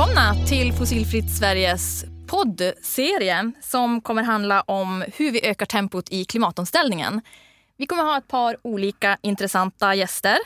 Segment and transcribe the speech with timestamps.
[0.00, 7.20] välkomna till Fossilfritt Sveriges poddserie som kommer handla om hur vi ökar tempot i klimatomställningen.
[7.76, 10.38] Vi kommer ha ett par olika intressanta gäster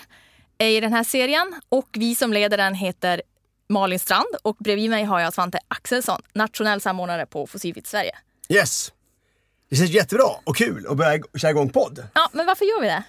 [0.58, 3.22] i den här serien och vi som leder den heter
[3.68, 8.12] Malin Strand och bredvid mig har jag Svante Axelsson, nationell samordnare på Fossilfritt Sverige.
[8.48, 8.92] Yes!
[9.70, 12.06] Det känns jättebra och kul att börja köra igång podd.
[12.14, 13.04] Ja, men varför gör vi det?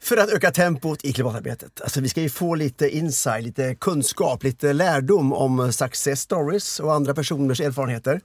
[0.00, 1.80] För att öka tempot i klimatarbetet.
[1.80, 6.94] Alltså vi ska ju få lite insight, lite kunskap, lite lärdom om success stories och
[6.94, 8.20] andra personers erfarenheter.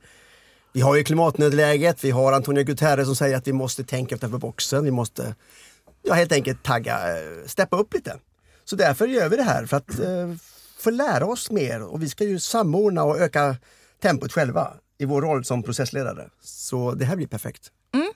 [0.73, 4.37] Vi har ju klimatnödläget, vi har Antonio Guterres som säger att vi måste tänka utanför
[4.37, 4.83] boxen.
[4.83, 5.35] Vi måste
[6.01, 8.19] ja, helt enkelt tagga, eh, steppa upp lite.
[8.65, 10.33] Så därför gör vi det här för att eh,
[10.77, 13.55] få lära oss mer och vi ska ju samordna och öka
[14.01, 16.29] tempot själva i vår roll som processledare.
[16.41, 17.71] Så det här blir perfekt.
[17.93, 18.11] Mm.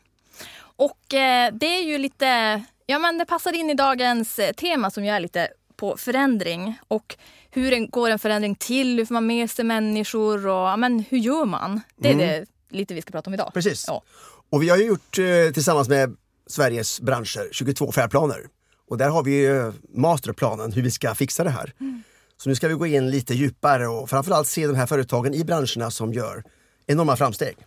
[0.59, 4.91] Och eh, det är ju lite, ja men det passar in i dagens eh, tema
[4.91, 7.17] som ju är lite på förändring och
[7.51, 11.45] hur går en förändring till, hur får man med sig människor och men hur gör
[11.45, 11.81] man?
[11.95, 12.27] Det är mm.
[12.27, 12.45] det
[12.77, 13.51] lite vi ska prata om idag.
[13.53, 13.85] Precis.
[13.87, 14.01] Ja.
[14.49, 16.15] Och vi har ju gjort eh, tillsammans med
[16.47, 18.47] Sveriges branscher 22 färdplaner.
[18.89, 21.73] Och där har vi masterplanen hur vi ska fixa det här.
[21.79, 22.03] Mm.
[22.37, 25.43] Så nu ska vi gå in lite djupare och framförallt se de här företagen i
[25.43, 26.43] branscherna som gör
[26.87, 27.57] enorma framsteg.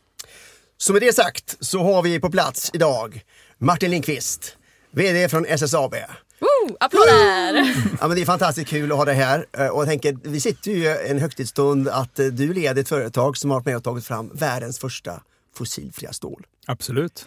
[0.77, 3.25] Så med det sagt så har vi på plats idag
[3.59, 4.57] Martin Lindqvist,
[4.91, 5.95] VD från SSAB.
[6.41, 7.75] Woo, applåder!
[8.01, 9.47] Ja, men det är fantastiskt kul att ha dig här.
[9.53, 13.37] Eh, och jag tänker, vi sitter ju en högtidsstund att eh, du leder ett företag
[13.37, 15.23] som har varit med och tagit fram världens första
[15.57, 16.47] fossilfria stål.
[16.67, 17.27] Absolut.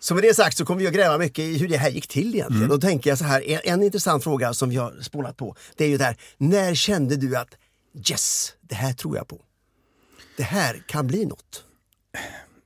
[0.00, 2.06] Så med det sagt så kommer vi att gräva mycket i hur det här gick
[2.06, 2.64] till egentligen.
[2.64, 2.68] Mm.
[2.68, 5.84] Då tänker jag så här, en, en intressant fråga som vi har spolat på, det
[5.84, 7.48] är ju det här, när kände du att
[8.10, 9.40] yes, det här tror jag på?
[10.36, 11.64] Det här kan bli något.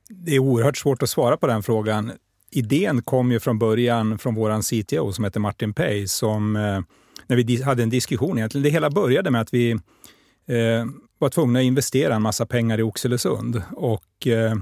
[0.09, 2.11] Det är oerhört svårt att svara på den frågan.
[2.55, 6.79] Idén kom ju från början från vår CTO som heter Martin Pay som eh,
[7.27, 8.63] när vi hade en diskussion egentligen.
[8.63, 10.85] Det hela började med att vi eh,
[11.19, 14.55] var tvungna att investera en massa pengar i Oxelösund och eh, Eh,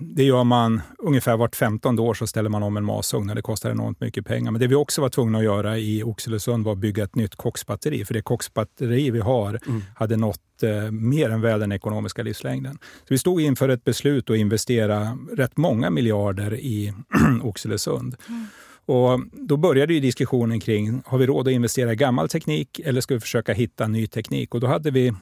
[0.00, 3.42] det gör man ungefär vart 15 år så ställer man om en masugn och det
[3.42, 4.50] kostar enormt mycket pengar.
[4.50, 7.36] Men det vi också var tvungna att göra i Oxelösund var att bygga ett nytt
[7.36, 8.04] koksbatteri.
[8.04, 9.82] För det koksbatteri vi har mm.
[9.96, 12.78] hade nått eh, mer än väl den ekonomiska livslängden.
[12.82, 16.92] Så vi stod inför ett beslut att investera rätt många miljarder i
[17.42, 18.16] Oxelösund.
[18.28, 18.46] Mm.
[18.86, 23.00] Och då började ju diskussionen kring, har vi råd att investera i gammal teknik eller
[23.00, 24.54] ska vi försöka hitta ny teknik?
[24.54, 25.14] Och då hade vi Eh,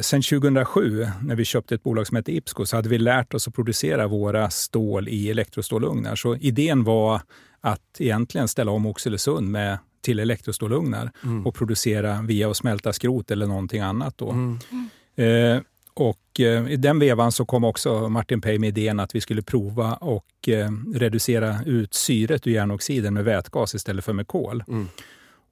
[0.00, 3.48] sen 2007, när vi köpte ett bolag som hette Ipsco, så hade vi lärt oss
[3.48, 6.16] att producera våra stål i elektrostålugnar.
[6.16, 7.20] Så idén var
[7.60, 11.46] att egentligen ställa om Oxelösund med, till elektrostålugnar mm.
[11.46, 14.18] och producera via att smälta skrot eller någonting annat.
[14.18, 14.30] Då.
[14.30, 14.58] Mm.
[15.16, 15.62] Eh,
[15.94, 19.42] och eh, I den vevan så kom också Martin Pay med idén att vi skulle
[19.42, 24.64] prova och eh, reducera ut syret ur järnoxiden med vätgas istället för med kol.
[24.68, 24.88] Mm.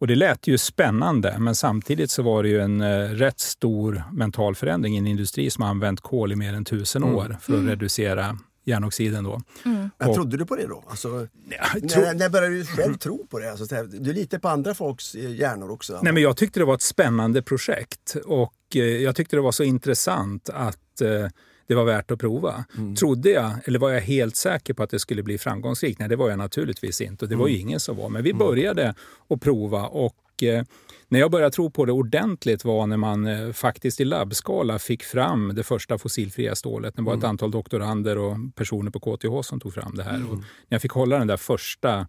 [0.00, 4.02] Och det lät ju spännande, men samtidigt så var det ju en eh, rätt stor
[4.12, 7.14] mental förändring i en industri som har använt kol i mer än tusen mm.
[7.14, 7.68] år för att mm.
[7.68, 9.24] reducera järnoxiden.
[9.24, 9.40] Då.
[9.64, 9.90] Mm.
[10.04, 10.84] Och, trodde du på det då?
[10.88, 12.02] Alltså, ja, tro...
[12.02, 13.50] när, när började du själv tro på det?
[13.50, 16.00] Alltså, du litar på andra folks eh, hjärnor också?
[16.02, 19.52] Nej, men jag tyckte det var ett spännande projekt och eh, jag tyckte det var
[19.52, 21.28] så intressant att eh,
[21.70, 22.64] det var värt att prova.
[22.78, 22.94] Mm.
[22.94, 25.98] Trodde jag, eller var jag helt säker på att det skulle bli framgångsrikt?
[25.98, 27.68] Nej, det var jag naturligtvis inte och det var ju mm.
[27.68, 28.08] ingen som var.
[28.08, 28.38] Men vi mm.
[28.38, 28.94] började
[29.28, 30.64] att prova och eh,
[31.08, 35.02] när jag började tro på det ordentligt var när man eh, faktiskt i labbskala fick
[35.02, 36.96] fram det första fossilfria stålet.
[36.96, 37.30] Det var ett mm.
[37.30, 40.16] antal doktorander och personer på KTH som tog fram det här.
[40.16, 40.30] Mm.
[40.30, 42.06] Och när jag fick hålla den där första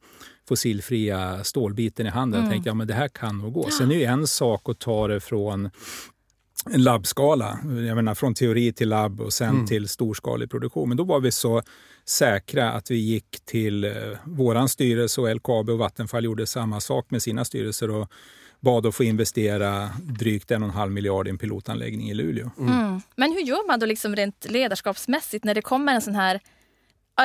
[0.47, 2.51] fossilfria stålbiten i handen mm.
[2.51, 3.69] tänkte jag att det här kan nog gå.
[3.69, 5.69] Sen är det en sak att ta det från
[6.69, 7.59] labbskala.
[7.63, 9.67] Jag menar från teori till labb och sen mm.
[9.67, 10.89] till storskalig produktion.
[10.89, 11.61] Men då var vi så
[12.05, 13.91] säkra att vi gick till eh,
[14.23, 18.11] våran styrelse och LKAB och Vattenfall gjorde samma sak med sina styrelser och
[18.59, 22.49] bad att få investera drygt en och en halv miljard i en pilotanläggning i Luleå.
[22.57, 22.73] Mm.
[22.73, 23.01] Mm.
[23.16, 26.40] Men hur gör man då liksom rent ledarskapsmässigt när det kommer en sån här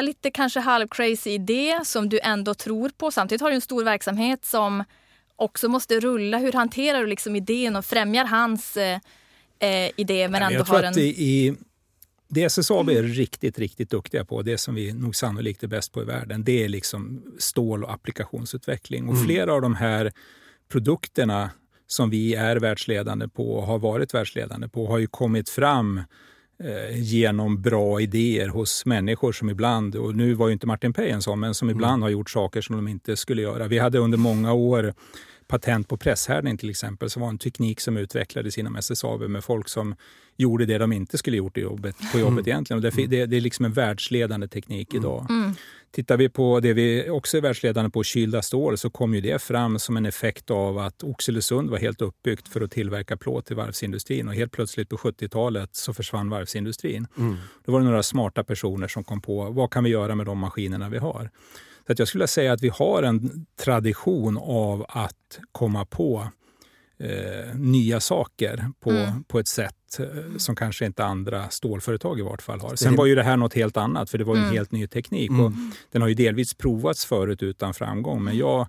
[0.00, 3.10] lite kanske halv-crazy idé som du ändå tror på.
[3.10, 4.84] Samtidigt har du en stor verksamhet som
[5.36, 6.38] också måste rulla.
[6.38, 8.98] Hur hanterar du liksom idén och främjar hans eh,
[9.58, 10.98] eh, idé men ändå jag har en...
[10.98, 11.56] I,
[12.28, 16.02] det SSAB är riktigt, riktigt duktiga på, det som vi nog sannolikt är bäst på
[16.02, 19.08] i världen, det är liksom stål och applikationsutveckling.
[19.08, 19.26] Och mm.
[19.26, 20.12] flera av de här
[20.68, 21.50] produkterna
[21.86, 26.00] som vi är världsledande på och har varit världsledande på har ju kommit fram
[26.64, 31.08] eh, genom bra idéer hos människor som ibland, och nu var ju inte Martin Pay
[31.08, 31.76] en sån, men som mm.
[31.76, 33.68] ibland har gjort saker som de inte skulle göra.
[33.68, 34.94] Vi hade under många år
[35.46, 39.68] patent på presshärdning till exempel, som var en teknik som utvecklades inom SSAB med folk
[39.68, 39.94] som
[40.36, 42.48] gjorde det de inte skulle gjort jobbet, på jobbet mm.
[42.48, 42.84] egentligen.
[42.84, 45.02] Och det, det, det är liksom en världsledande teknik mm.
[45.02, 45.26] idag.
[45.30, 45.54] Mm.
[45.90, 49.42] Tittar vi på det vi också är världsledande på, kylda stål, så kom ju det
[49.42, 53.56] fram som en effekt av att Oxelösund var helt uppbyggt för att tillverka plåt till
[53.56, 57.06] varvsindustrin och helt plötsligt på 70-talet så försvann varvsindustrin.
[57.18, 57.36] Mm.
[57.64, 60.38] Då var det några smarta personer som kom på vad kan vi göra med de
[60.38, 61.30] maskinerna vi har.
[61.86, 65.14] Så att jag skulle säga att vi har en tradition av att
[65.52, 66.28] komma på
[66.98, 69.24] eh, nya saker på, mm.
[69.24, 72.76] på ett sätt eh, som kanske inte andra stålföretag i vart fall har.
[72.76, 74.54] Sen var ju det här något helt annat, för det var en mm.
[74.54, 75.30] helt ny teknik.
[75.30, 75.72] Och mm.
[75.92, 78.68] Den har ju delvis provats förut utan framgång, men jag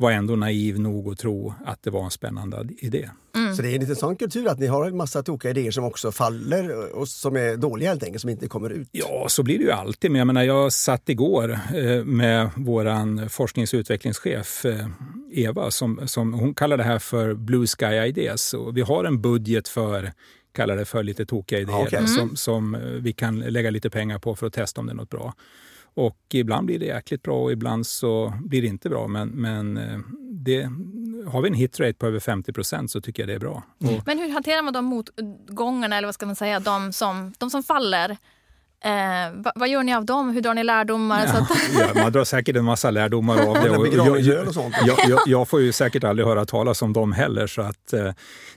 [0.00, 3.10] var ändå naiv nog att tro att det var en spännande idé.
[3.36, 3.56] Mm.
[3.56, 5.84] Så det är en liten sån kultur att ni har en massa tokiga idéer som
[5.84, 8.88] också faller och som är dåliga helt enkelt, som inte kommer ut?
[8.92, 10.10] Ja, så blir det ju alltid.
[10.10, 14.86] Men jag menar, jag satt igår eh, med vår forsknings och utvecklingschef eh,
[15.32, 18.54] Eva, som, som, hon kallar det här för Blue Sky Ideas.
[18.54, 20.12] Och vi har en budget för
[20.52, 22.06] kallar det för lite tokiga idéer okay.
[22.06, 22.36] som, mm.
[22.36, 25.34] som vi kan lägga lite pengar på för att testa om det är något bra.
[25.98, 29.08] Och ibland blir det jäkligt bra och ibland så blir det inte bra.
[29.08, 29.98] Men, men eh,
[30.32, 30.62] det,
[31.26, 33.62] har vi en hitrate på över 50 procent så tycker jag det är bra.
[33.78, 37.50] Och, men hur hanterar man de motgångarna, eller vad ska man säga, de som, de
[37.50, 38.16] som faller?
[38.84, 40.30] Eh, vad, vad, gör ni av dem?
[40.30, 41.26] Hur drar ni lärdomar?
[41.26, 41.48] Ja, att...
[41.94, 43.70] ja, man drar säkert en massa lärdomar av det.
[43.70, 44.46] Och jag, jag,
[45.08, 47.46] jag, jag, får ju säkert aldrig höra talas om dem heller.
[47.46, 48.02] Så att, eh,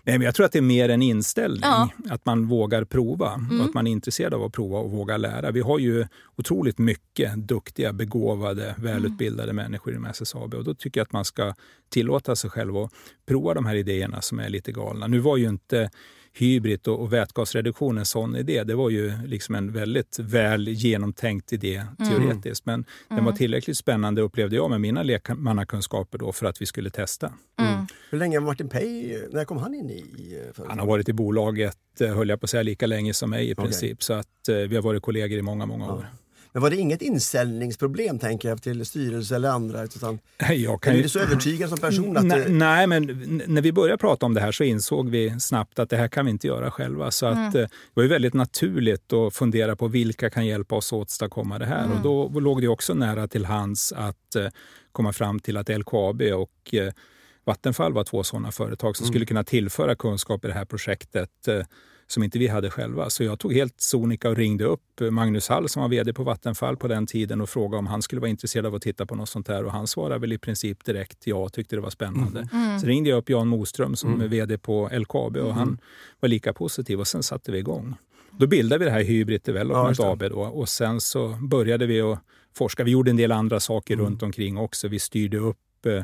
[0.04, 1.90] nej, men jag tror att det är mer en inställning, ja.
[2.10, 3.60] att man vågar prova mm.
[3.60, 5.52] och att man är intresserad av att prova och våga lära.
[5.52, 6.08] Vi har ju
[6.38, 9.64] otroligt mycket duktiga, begåvade, välutbildade mm.
[9.64, 11.54] människor inom SSAB och då tycker jag att man ska
[11.90, 12.92] tillåta sig själv att
[13.28, 15.08] prova de här idéerna som är lite galna.
[15.08, 15.90] Nu var ju inte
[16.34, 18.64] hybrid och, och vätgasreduktion en sån idé.
[18.64, 22.12] Det var ju liksom en väldigt väl genomtänkt idé mm.
[22.12, 22.68] teoretiskt.
[22.68, 22.80] Mm.
[22.80, 22.86] Men
[23.18, 23.38] den var mm.
[23.38, 27.34] tillräckligt spännande upplevde jag med mina lekmannakunskaper då för att vi skulle testa.
[27.60, 27.74] Mm.
[27.74, 27.86] mm.
[28.10, 30.70] Hur länge har Martin Pei, när kom han in i företaget?
[30.70, 33.50] Han har varit i bolaget, eh, höll jag på att säga, lika länge som mig
[33.50, 33.92] i princip.
[33.92, 33.96] Okay.
[34.00, 36.08] Så att eh, vi har varit kollegor i många, många år.
[36.54, 39.84] Men var det inget inställningsproblem tänker jag till styrelse eller andra?
[39.84, 40.20] Utan,
[40.56, 42.18] jag kan är du så övertygad som person?
[42.18, 42.50] Att det...
[42.50, 45.98] nej, men när vi började prata om det här så insåg vi snabbt att det
[45.98, 47.12] här kan vi inte göra själva.
[47.12, 47.48] Så att, mm.
[47.48, 51.60] Eh, det var ju väldigt naturligt att fundera på vilka kan hjälpa oss att åstadkomma
[51.60, 51.86] det här.
[51.86, 51.98] Mm.
[51.98, 52.02] Och
[52.32, 54.48] då låg det också nära till hands att eh,
[54.92, 56.94] komma fram till att LKAB och eh,
[57.44, 59.12] Vattenfall var två sådana företag som mm.
[59.12, 61.30] skulle kunna tillföra kunskap i det här projektet
[62.12, 63.10] som inte vi hade själva.
[63.10, 64.82] Så jag tog helt sonika och ringde upp
[65.12, 68.22] Magnus Hall som var vd på Vattenfall på den tiden och frågade om han skulle
[68.22, 69.66] vara intresserad av att titta på något sånt här.
[69.66, 72.48] Och han svarade väl i princip direkt ja och tyckte det var spännande.
[72.52, 72.66] Mm.
[72.66, 72.80] mm.
[72.80, 74.22] Så ringde jag upp Jan Moström som mm.
[74.22, 75.58] är vd på LKAB och mm.
[75.58, 75.78] han
[76.20, 77.96] var lika positiv och sen satte vi igång.
[78.32, 82.02] Då bildade vi det här Hybrid Development ja, AB då, och sen så började vi
[82.02, 82.20] att
[82.54, 82.84] forska.
[82.84, 84.06] Vi gjorde en del andra saker mm.
[84.06, 84.88] runt omkring också.
[84.88, 86.04] Vi styrde upp eh,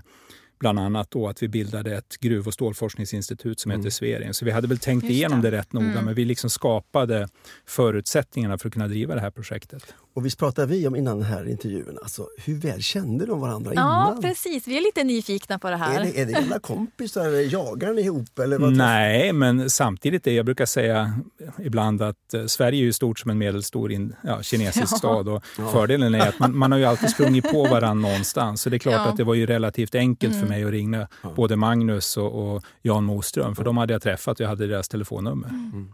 [0.59, 3.81] Bland annat då att vi bildade ett gruv och stålforskningsinstitut som mm.
[3.81, 4.33] heter Sverige.
[4.33, 6.05] Så vi hade väl tänkt igenom det rätt noga, mm.
[6.05, 7.27] men vi liksom skapade
[7.65, 9.93] förutsättningarna för att kunna driva det här projektet.
[10.17, 13.71] Och visst pratade vi om innan den här intervjun, alltså, hur väl kände de varandra
[13.71, 14.15] innan?
[14.15, 14.67] Ja, precis.
[14.67, 15.99] Vi är lite nyfikna på det här.
[15.99, 17.53] Är det, är det gamla kompisar?
[17.53, 18.39] Jagar ni ihop?
[18.39, 21.13] Eller vad Nej, men samtidigt är jag brukar säga
[21.59, 24.97] ibland att eh, Sverige är ju stort som en medelstor in, ja, kinesisk ja.
[24.97, 25.27] stad.
[25.27, 25.71] Och ja.
[25.71, 28.61] Fördelen är att man, man har ju alltid sprungit på varandra någonstans.
[28.61, 29.05] Så det är klart ja.
[29.05, 30.45] att det var ju relativt enkelt mm.
[30.45, 34.39] för mig att ringa både Magnus och, och Jan Moström, för de hade jag träffat
[34.39, 35.49] och jag hade deras telefonnummer.
[35.49, 35.93] Mm.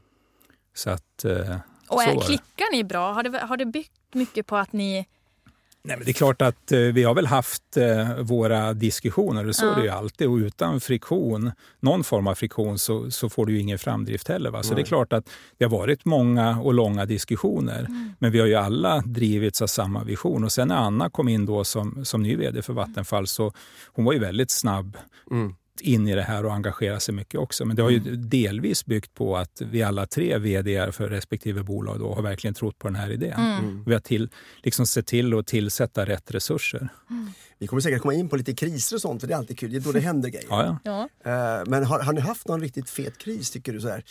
[0.76, 1.26] Så att...
[1.94, 3.14] Och är, klickar ni bra?
[3.14, 5.06] Har det, har det byggt mycket på att ni
[5.86, 9.56] Nej, men det är klart att eh, vi har väl haft eh, våra diskussioner, och
[9.56, 9.72] så ja.
[9.72, 10.28] är det ju alltid.
[10.28, 14.52] Och utan friktion, någon form av friktion, så, så får du ju ingen framdrift heller.
[14.52, 14.64] Va?
[14.64, 14.76] Så Nej.
[14.76, 17.80] det är klart att det har varit många och långa diskussioner.
[17.80, 18.14] Mm.
[18.20, 20.44] Men vi har ju alla drivits av samma vision.
[20.44, 23.54] Och sen när Anna kom in då som, som ny vd för Vattenfall, så
[23.86, 24.98] hon var ju väldigt snabb
[25.32, 27.66] mm in i det här och engagera sig mycket också.
[27.66, 28.30] Men det har ju mm.
[28.30, 32.80] delvis byggt på att vi alla tre vd för respektive bolag då har verkligen trott
[32.80, 33.40] på den här idén.
[33.40, 33.60] Mm.
[33.60, 33.84] mm.
[33.86, 34.30] Vi har till,
[34.64, 36.90] liksom sett till att tillsätta rätt resurser.
[37.10, 37.32] Mm.
[37.60, 39.72] Vi kommer säkert komma in på lite kriser och sånt, för det är alltid kul.
[39.72, 40.48] Det är då det händer grejer.
[40.50, 41.02] Ja, ja.
[41.02, 43.82] Uh, men har, har ni haft någon riktigt fet kris, tycker du?
[43.82, 44.04] så här?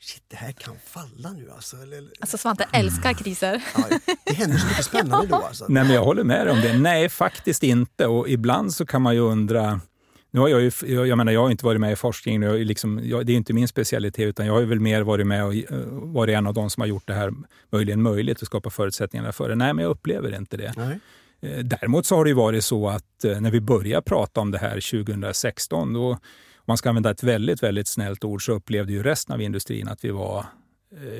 [0.00, 1.76] Shit, det här kan falla nu alltså.
[1.76, 3.62] Eller, alltså Svante älskar kriser.
[3.74, 5.66] Ja, det händer så mycket spännande då alltså.
[5.68, 6.78] Nej, men jag håller med dig om det.
[6.78, 8.06] Nej, faktiskt inte.
[8.06, 9.80] Och ibland så kan man ju undra
[10.30, 10.70] nu har jag, ju,
[11.06, 13.52] jag, menar, jag har inte varit med i forskningen, jag, liksom, jag, det är inte
[13.52, 16.70] min specialitet, utan jag har väl mer varit med och uh, varit en av de
[16.70, 17.32] som har gjort det här
[17.70, 19.54] möjligen möjligt och skapa förutsättningarna för det.
[19.54, 20.74] Nej, men jag upplever inte det.
[20.76, 20.98] Nej.
[21.44, 24.58] Uh, däremot så har det varit så att uh, när vi började prata om det
[24.58, 26.18] här 2016, då, om
[26.64, 30.04] man ska använda ett väldigt, väldigt snällt ord, så upplevde ju resten av industrin att
[30.04, 30.46] vi var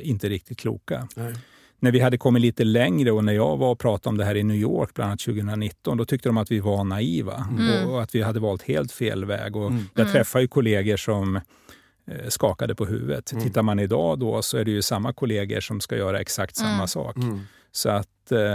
[0.03, 1.09] inte riktigt kloka.
[1.17, 1.35] Nej.
[1.81, 4.35] När vi hade kommit lite längre och när jag var och pratade om det här
[4.35, 7.91] i New York bland annat 2019, då tyckte de att vi var naiva Mm.
[7.91, 9.57] och att vi hade valt helt fel väg.
[9.57, 9.85] Och Mm.
[9.95, 13.33] Jag träffar ju kollegor som eh, skakade på huvudet.
[13.33, 13.45] Mm.
[13.45, 16.75] Tittar man idag då så är det ju samma kollegor som ska göra exakt samma
[16.75, 16.89] Mm.
[16.89, 17.17] sak.
[17.17, 17.41] Mm.
[17.73, 18.33] Så att...
[18.33, 18.55] eh,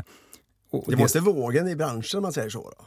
[0.72, 2.62] och Det var inte vågen i branschen om man säger så?
[2.78, 2.86] Då.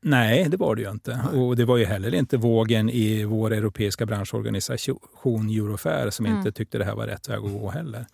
[0.00, 1.20] Nej, det var det ju inte.
[1.34, 6.38] Och det var ju heller inte vågen i vår europeiska branschorganisation Eurofair som Mm.
[6.38, 8.06] inte tyckte det här var rätt väg att gå heller.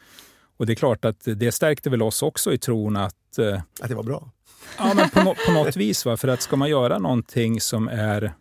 [0.62, 3.88] Och det är klart att det stärkte väl oss också i tron att eh, Att
[3.88, 4.30] det var bra?
[4.78, 6.04] Ja, men på, på något vis.
[6.06, 6.16] Va?
[6.16, 8.32] För att ska man göra någonting som är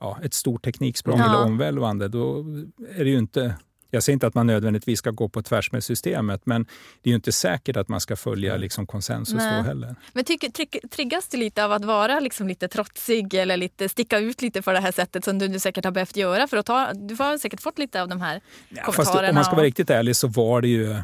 [0.00, 1.24] ja, ett stort tekniksprång Ja.
[1.24, 2.38] eller omvälvande, då
[2.96, 3.54] är det ju inte...
[3.90, 6.62] Jag säger inte att man nödvändigtvis ska gå på tvärs med systemet, men
[7.02, 9.56] det är ju inte säkert att man ska följa liksom, konsensus Nej.
[9.62, 9.94] då heller.
[10.12, 14.18] Men tycker, tryck, triggas du lite av att vara liksom lite trotsig eller lite sticka
[14.18, 16.46] ut lite på det här sättet som du, du säkert har behövt göra?
[16.46, 19.28] För att ta, du har säkert fått lite av de här Ja, fast kommentarerna.
[19.28, 20.96] om man ska vara och- riktigt ärlig så var det ju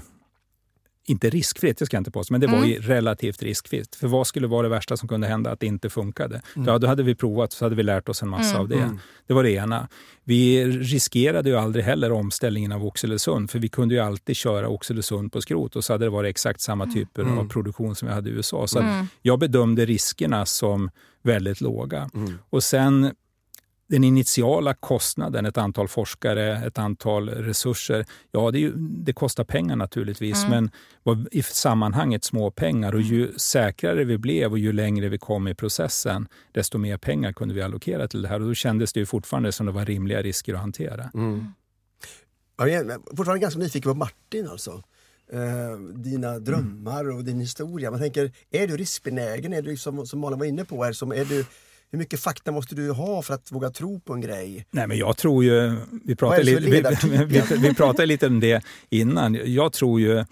[1.06, 2.68] inte riskfritt, det ska jag inte påstå, men det var Mm.
[2.68, 3.96] ju relativt riskfritt.
[3.96, 5.50] För vad skulle vara det värsta som kunde hända?
[5.50, 6.42] Att det inte funkade.
[6.66, 8.60] Ja, då hade vi provat så hade vi lärt oss en massa Mm.
[8.60, 8.74] av det.
[8.76, 8.98] Mm.
[9.26, 9.88] Det var det ena.
[10.24, 15.32] Vi riskerade ju aldrig heller omställningen av Oxelösund, för vi kunde ju alltid köra Oxelösund
[15.32, 17.38] på skrot och så hade det varit exakt samma typer Mm.
[17.38, 18.66] av produktion som vi hade i USA.
[18.66, 19.06] Så Mm.
[19.22, 20.90] jag bedömde riskerna som
[21.22, 22.10] väldigt låga.
[22.14, 22.38] Mm.
[22.50, 23.12] Och sen
[23.90, 29.44] den initiala kostnaden, ett antal forskare, ett antal resurser, ja det, är ju, det kostar
[29.44, 30.50] pengar naturligtvis, Mm.
[30.50, 30.70] men
[31.02, 32.94] var i sammanhanget små pengar.
[32.94, 37.32] Och ju säkrare vi blev och ju längre vi kom i processen, desto mer pengar
[37.32, 38.40] kunde vi allokera till det här.
[38.40, 41.10] Och då kändes det ju fortfarande som det var rimliga risker att hantera.
[41.14, 41.46] Mm.
[42.56, 44.82] Ja, jag är fortfarande ganska nyfiken på Martin alltså.
[45.32, 47.90] Eh, dina drömmar och din historia.
[47.90, 49.52] Man tänker, är du riskbenägen?
[49.52, 51.44] Är du som, som Malin var inne på här, som, är du,
[51.90, 54.66] hur mycket fakta måste du ha för att våga tro på en grej?
[54.70, 55.76] Nej, men jag tror ju...
[56.04, 59.38] Vi pratade, lite, vi, vi, vi pratade lite om det innan.
[59.44, 60.24] Jag tror ju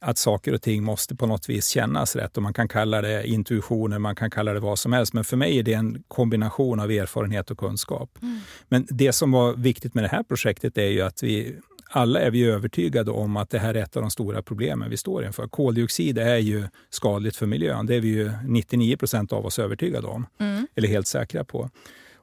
[0.00, 2.36] att saker och ting måste på något vis kännas rätt.
[2.36, 5.12] Och man kan kalla det intuitioner, man kan kalla det vad som helst.
[5.12, 8.18] Men för mig är det en kombination av erfarenhet och kunskap.
[8.68, 11.56] Men det som var viktigt med det här projektet är ju att vi
[11.96, 14.96] alla är vi övertygade om att det här är ett av de stora problemen vi
[14.96, 15.48] står inför.
[15.48, 17.86] Koldioxid är ju skadligt för miljön.
[17.86, 20.66] Det är vi ju 99 procent av oss övertygade om, Mm.
[20.74, 21.70] eller helt säkra på.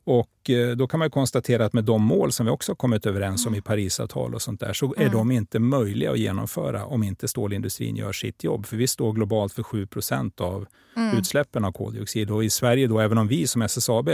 [0.03, 3.05] Och eh, då kan man ju konstatera att med de mål som vi också kommit
[3.05, 5.11] överens om i Parisavtal och sånt där, så är Mm.
[5.11, 8.65] de inte möjliga att genomföra om inte stålindustrin gör sitt jobb.
[8.65, 10.65] För vi står globalt för 7% av
[10.97, 11.17] Mm.
[11.17, 12.31] utsläppen av koldioxid.
[12.31, 14.09] Och i Sverige, då, även om vi som SSAB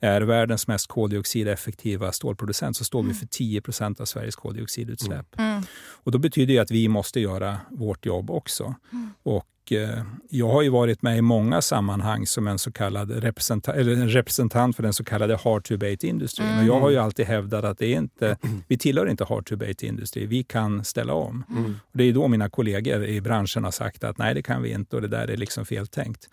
[0.00, 5.38] är världens mest koldioxideffektiva stålproducent, så står vi för 10% av Sveriges koldioxidutsläpp.
[5.38, 5.62] Mm.
[5.90, 8.74] Och då betyder det att vi måste göra vårt jobb också.
[9.22, 13.78] Och eh, jag har ju varit med i många sammanhang som en så kallad representant,
[13.78, 16.58] eller en representant för den så kallade hard to abate industrin.
[16.58, 18.36] Och jag har ju alltid hävdat att det är inte,
[18.68, 20.26] vi tillhör inte hard to abate industri.
[20.26, 21.44] Vi kan ställa om.
[21.92, 24.72] Och det är då mina kollegor i branschen har sagt att nej, det kan vi
[24.72, 26.28] inte och det där är liksom feltänkt.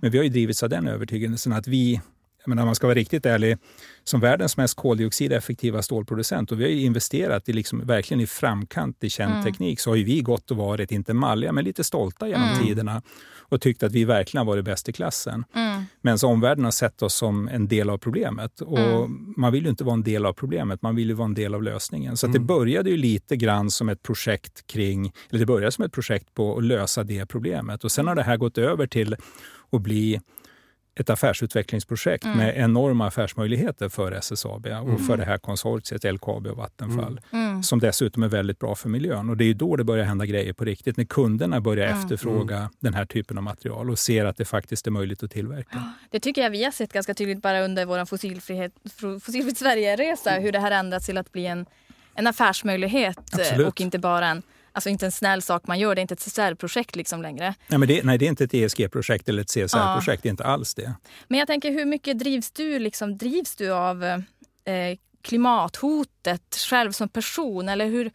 [0.00, 2.00] Men vi har ju drivits av den övertygelsen att vi
[2.44, 3.58] jag menar, man ska vara riktigt ärlig,
[4.04, 9.04] som världens mest koldioxideffektiva stålproducent och vi har ju investerat i liksom, verkligen i framkant
[9.04, 12.28] i känd teknik så har ju vi gått och varit, inte malliga, men lite stolta
[12.28, 13.02] genom tiderna
[13.38, 15.44] och tyckt att vi verkligen har varit bäst i klassen.
[15.54, 15.84] Mm.
[16.00, 18.60] Men så omvärlden har sett oss som en del av problemet.
[18.60, 21.34] Och Man vill ju inte vara en del av problemet, man vill ju vara en
[21.34, 22.16] del av lösningen.
[22.16, 25.92] Så det började ju lite grann som ett projekt kring, eller det började som ett
[25.92, 27.84] projekt på att lösa det problemet.
[27.84, 29.16] Och sen har det här gått över till
[29.72, 30.20] att bli
[31.00, 37.20] ett affärsutvecklingsprojekt med enorma affärsmöjligheter för SSAB och för det här konsortiet, LKAB och Vattenfall,
[37.32, 37.62] Mm.
[37.62, 39.30] som dessutom är väldigt bra för miljön.
[39.30, 42.94] Och Det är då det börjar hända grejer på riktigt, när kunderna börjar efterfråga den
[42.94, 45.92] här typen av material och ser att det faktiskt är möjligt att tillverka.
[46.10, 48.72] Det tycker jag vi har sett ganska tydligt bara under vår fossilfrihet,
[49.22, 50.30] fossilfritt Sverige-resa.
[50.30, 51.66] Hur det har ändrats till att bli en,
[52.14, 53.66] en affärsmöjlighet eh, Absolut.
[53.68, 55.94] och inte bara en, alltså inte en snäll sak man gör.
[55.94, 57.54] Det är inte ett CSR-projekt liksom längre.
[57.68, 60.44] Nej, men det, nej, det är inte ett ESG-projekt eller ett CSR-projekt, det är inte
[60.44, 60.94] alls det.
[61.28, 67.08] Men jag tänker hur mycket drivs du, liksom, drivs du av eh, klimathotet själv som
[67.08, 67.68] person?
[67.68, 68.10] Eller hur,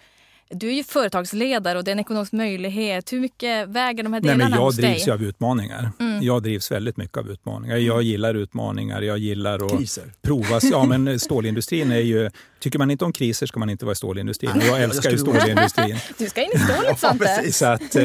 [0.59, 3.13] du är ju företagsledare och det är en ekonomisk möjlighet.
[3.13, 4.89] Hur mycket väger de här Nej, delarna men jag hos dig?
[4.91, 5.91] drivs ju av utmaningar.
[6.21, 7.77] Jag drivs väldigt mycket av utmaningar.
[7.77, 10.03] Jag gillar utmaningar, jag gillar att Kriser?
[10.21, 10.63] provas.
[10.63, 12.29] Ja, men stålindustrin är ju...
[12.59, 14.51] Tycker man inte om kriser ska man inte vara i stålindustrin.
[14.51, 15.95] Och jag älskar ju stålindustrin.
[16.17, 17.25] Du ska in i stålet Svante.
[17.25, 17.57] precis.
[17.57, 18.03] Så att, eh,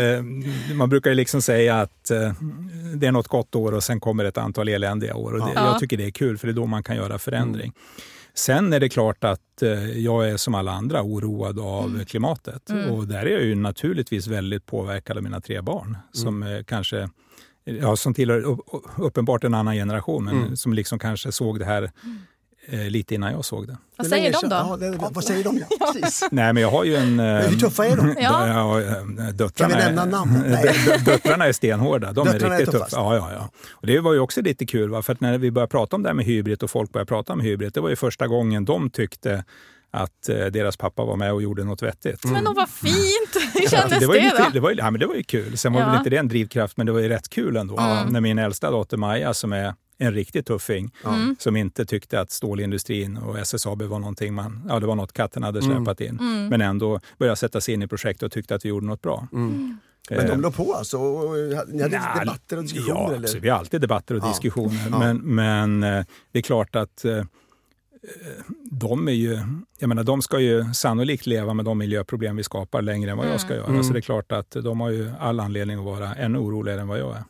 [0.75, 2.33] man brukar ju liksom säga att eh,
[2.95, 5.33] det är något gott år och sen kommer ett antal eländiga år.
[5.33, 5.67] Och det, Ja.
[5.67, 7.73] Jag tycker det är kul för det är då man kan göra förändring.
[8.35, 12.71] Sen är det klart att eh, jag är som alla andra oroad av klimatet.
[12.91, 17.09] Och där är jag ju naturligtvis väldigt påverkad av mina tre barn som eh, kanske
[17.65, 18.61] Ja, som tillhör upp-
[18.99, 21.91] uppenbart en annan generation, men som liksom kanske såg det här
[22.67, 23.77] eh, lite innan jag såg det.
[23.97, 24.57] Vad säger de då?
[24.57, 25.59] Ja, det, vad säger de?
[25.79, 26.29] Ja, precis.
[26.31, 27.21] Nej, men jag har ju en...
[27.21, 28.09] eh, Hur tuffa är de?
[28.21, 28.47] Ja.
[28.49, 28.81] Ja.
[28.81, 30.43] eh, Döttrarna, Kan vi nämna är- namn?
[31.05, 32.13] Döttrarna är stenhårda.
[32.13, 32.91] De Döttrarna är är riktigt tuffast.
[32.91, 33.03] tuffa.
[33.03, 33.51] Ja, ja, ja.
[33.73, 35.03] Och det var ju också lite kul, va?
[35.03, 37.33] för att när vi började prata om det här med hybrid och folk började prata
[37.33, 39.45] om hybrid, det var ju första gången de tyckte
[39.93, 42.25] att eh, deras pappa var med och gjorde något vettigt.
[42.25, 43.55] Men de var fint!
[43.55, 44.51] Hur kändes det, var det, ju lite, då?
[44.53, 45.57] det, var ju, ja, men det var ju kul.
[45.59, 45.87] Sen var Ja.
[45.87, 47.75] väl inte det en drivkraft, men det var ju rätt kul ändå.
[48.09, 51.37] När min äldsta dotter Maja, som är en riktig tuffing, Mm.
[51.39, 55.43] som inte tyckte att stålindustrin och SSAB var någonting man, ja det var något katten
[55.43, 56.49] hade släpat in, Mm.
[56.49, 59.29] men ändå började sätta sig in i projektet och tyckte att vi gjorde något bra.
[59.31, 59.79] Men
[60.11, 60.99] Eh, de låg på alltså?
[60.99, 61.35] och
[61.69, 63.01] Ni hade Nja, debatter och diskussioner?
[63.11, 63.41] Ja, eller?
[63.41, 64.29] vi har alltid debatter och Ja.
[64.29, 64.87] diskussioner.
[64.91, 64.99] Ja.
[64.99, 67.25] Men, men eh, det är klart att eh,
[68.71, 69.39] de är ju,
[69.79, 73.29] jag menar, de ska ju sannolikt leva med de miljöproblem vi skapar längre än vad
[73.29, 73.67] jag ska göra.
[73.67, 73.85] Mm.
[73.85, 76.89] Så det är klart att de har ju all anledning att vara ännu oroligare än
[76.89, 77.25] vad jag är.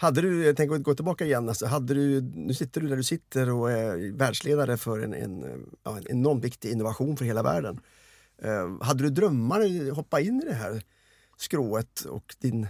[0.00, 3.02] Hade du, jag tänker gå tillbaka igen, alltså, hade du, nu sitter du där du
[3.02, 5.44] sitter och är världsledare för en, en,
[5.82, 7.80] ja, en enormt viktig innovation för hela världen.
[8.42, 10.82] Eh, hade du drömmar att hoppa in i det här
[11.36, 12.66] skrået och din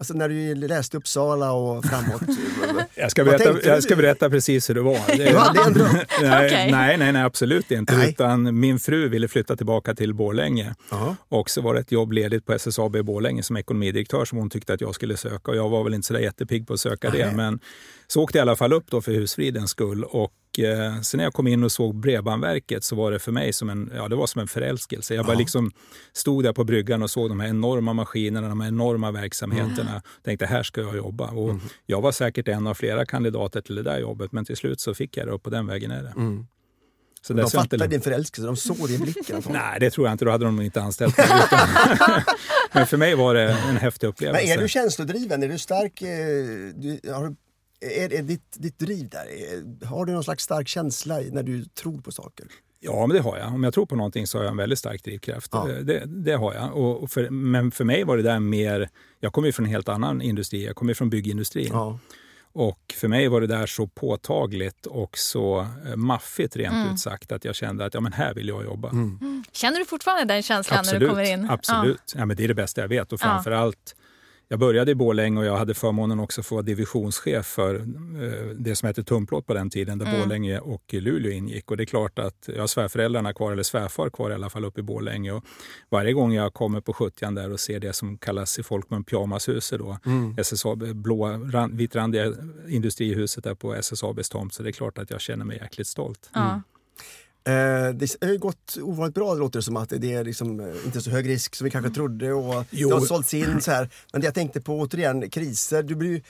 [0.00, 2.22] Alltså när du läste Uppsala och framåt.
[2.94, 4.98] Jag ska, berätta, jag ska berätta precis hur det var.
[5.16, 5.96] Det, Du hade en dröm?
[6.22, 7.96] nej, nej, nej, nej, absolut inte.
[7.96, 8.08] Nej.
[8.10, 10.74] Utan min fru ville flytta tillbaka till Borlänge.
[10.90, 11.16] Ja.
[11.28, 14.50] Och så var det ett jobb ledigt på SSAB i Borlänge som ekonomidirektör som hon
[14.50, 15.50] tyckte att jag skulle söka.
[15.50, 17.26] Och jag var väl inte så där jättepigg på att söka det.
[17.26, 17.34] Nej.
[17.34, 17.60] Men
[18.06, 20.04] så åkte jag i alla fall upp då för husfridens skull.
[20.04, 20.32] Och
[20.64, 23.70] eh, sen när jag kom in och såg Bredbandverket så var det för mig som
[23.70, 25.14] en, ja, det var som en förälskelse.
[25.14, 25.38] Jag bara Ja.
[25.38, 25.70] liksom
[26.12, 30.02] stod där på bryggan och såg de här enorma maskinerna, de här enorma verksamheterna.
[30.24, 31.26] Tänkte här ska jag jobba.
[31.30, 31.60] Och Mm.
[31.86, 34.32] Jag var säkert en av flera kandidater till det där jobbet.
[34.32, 36.12] Men till slut så fick jag det och på den vägen är det.
[36.16, 36.46] Mm.
[37.22, 39.42] Så De jag inte- fattade din förälskelse, de såg det i blicken.
[39.48, 40.24] Nej, det tror jag inte.
[40.24, 41.26] Då hade de inte anställt mig.
[41.26, 42.22] Utan-
[42.72, 44.54] Men för mig var det en häftig Men upplevelse.
[44.54, 45.42] är du känslodriven?
[45.42, 46.02] Är du stark?
[46.02, 46.08] eh,
[46.76, 47.34] Du, har,
[47.80, 49.26] är, är ditt, ditt driv där?
[49.26, 52.46] Är, har du någon slags stark känsla när du tror på saker?
[52.80, 53.54] Ja, men det har jag.
[53.54, 55.50] Om jag tror på någonting så har jag en väldigt stark drivkraft.
[55.52, 55.64] Ja.
[55.82, 56.76] Det, det har jag.
[56.76, 58.88] Och för, men för mig var det där mer...
[59.20, 60.66] Jag kommer ju från en helt annan industri.
[60.66, 61.68] Jag kommer från byggindustrin.
[61.72, 61.98] Ja.
[62.52, 66.92] Och för mig var det där så påtagligt och så eh, maffigt rent Mm.
[66.94, 68.90] ut sagt att jag kände att ja, men här vill jag jobba.
[69.52, 71.50] Känner du fortfarande den känslan när du kommer in?
[71.50, 72.14] Absolut.
[72.16, 72.26] Ja.
[72.26, 73.12] men det är det bästa jag vet.
[73.12, 73.94] Och framför allt,
[74.50, 78.76] jag började i Borlänge och jag hade förmånen också få vara divisionschef för eh, det
[78.76, 80.20] som hette Tumplåt på den tiden, där Mm.
[80.20, 81.70] Borlänge och Luleå ingick.
[81.70, 84.64] Och det är klart att jag har svärföräldrarna kvar, eller svärfar kvar i alla fall
[84.64, 85.32] uppe i Borlänge.
[85.32, 85.44] Och
[85.90, 89.78] varje gång jag kommer på 70 där och ser det som kallas i folkmun pyjamashuset
[89.78, 90.34] då, Mm.
[90.38, 92.34] SSAB, blå, ran, vitrandiga
[92.68, 96.30] industrihuset där på SSABs tomt, så det är klart att jag känner mig jäkligt stolt.
[96.34, 96.62] Ja.
[97.44, 100.60] Eh, det har ju gått ovanligt bra det låter det som att det är liksom,
[100.60, 102.88] eh, inte så hög risk som vi kanske trodde och Jo.
[102.88, 103.88] det har sålts in så här.
[104.12, 105.82] Men det jag tänkte på återigen, kriser.
[105.82, 106.22] Du blir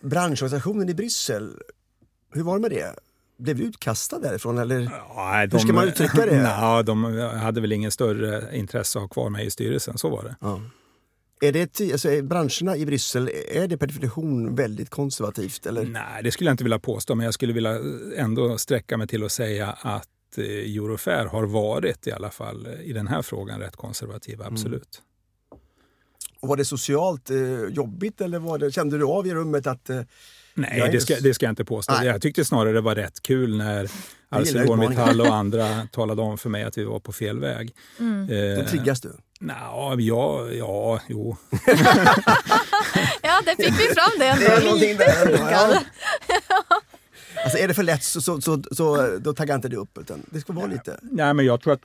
[0.00, 1.52] branschorganisationen i Bryssel.
[2.32, 2.94] Hur var det med det?
[3.38, 4.80] Blev du utkastad därifrån eller?
[4.80, 6.56] Ja, Hur ska man uttrycka det?
[6.60, 7.04] Nå, de
[7.42, 10.36] hade väl ingen större intresse att ha kvar mig i styrelsen, så var det.
[10.40, 10.60] Ja.
[11.40, 15.66] Är det, alltså, är branscherna i Bryssel, är det per definition väldigt konservativt?
[15.66, 15.84] Eller?
[15.84, 17.78] Nej, det skulle jag inte vilja påstå, men jag skulle vilja
[18.16, 22.92] ändå sträcka mig till att säga att eh, Eurofair har varit i alla fall i
[22.92, 25.02] den här frågan rätt konservativa, absolut.
[26.40, 27.36] Och var det socialt eh,
[27.70, 30.00] jobbigt eller var det, kände du av i rummet att eh,
[30.54, 31.92] Nej, det ska, det ska jag inte påstå.
[31.94, 32.06] Nej.
[32.06, 33.90] Jag tyckte snarare det var rätt kul när
[34.28, 37.74] ArcelorMittal och andra talade om för mig att vi var på fel väg.
[38.00, 38.26] Mm.
[38.26, 39.12] då Eh, triggas du?
[39.40, 41.36] Nja, ja, ja, jo.
[43.22, 44.64] ja, där fick vi fram det Det är ändå.
[44.66, 45.26] någonting där.
[45.26, 46.80] ändå, Ja.
[47.44, 50.22] Alltså är det för lätt så, så, så, så då taggar inte det upp utan
[50.30, 50.98] det ska vara lite...
[51.02, 51.82] Nej, men jag tror att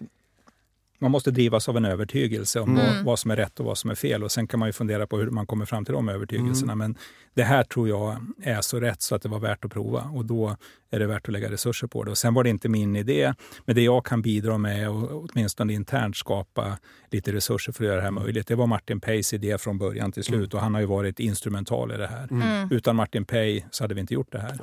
[1.01, 3.89] man måste drivas av en övertygelse om vad, vad som är rätt och vad som
[3.89, 4.23] är fel.
[4.23, 6.75] Och Sen kan man ju fundera på hur man kommer fram till de övertygelserna.
[6.75, 6.97] Men
[7.33, 10.01] det här tror jag är så rätt så att det var värt att prova.
[10.01, 10.57] Och då
[10.91, 12.11] är det värt att lägga resurser på det.
[12.11, 13.33] Och Sen var det inte min idé.
[13.65, 16.77] Men det jag kan bidra med är att åtminstone internt skapa
[17.11, 18.47] lite resurser för att göra det här möjligt.
[18.47, 20.53] Det var Martin Peys idé från början till slut.
[20.53, 22.27] Och han har ju varit instrumental i det här.
[22.71, 24.57] Utan Martin Pey så hade vi inte gjort det här.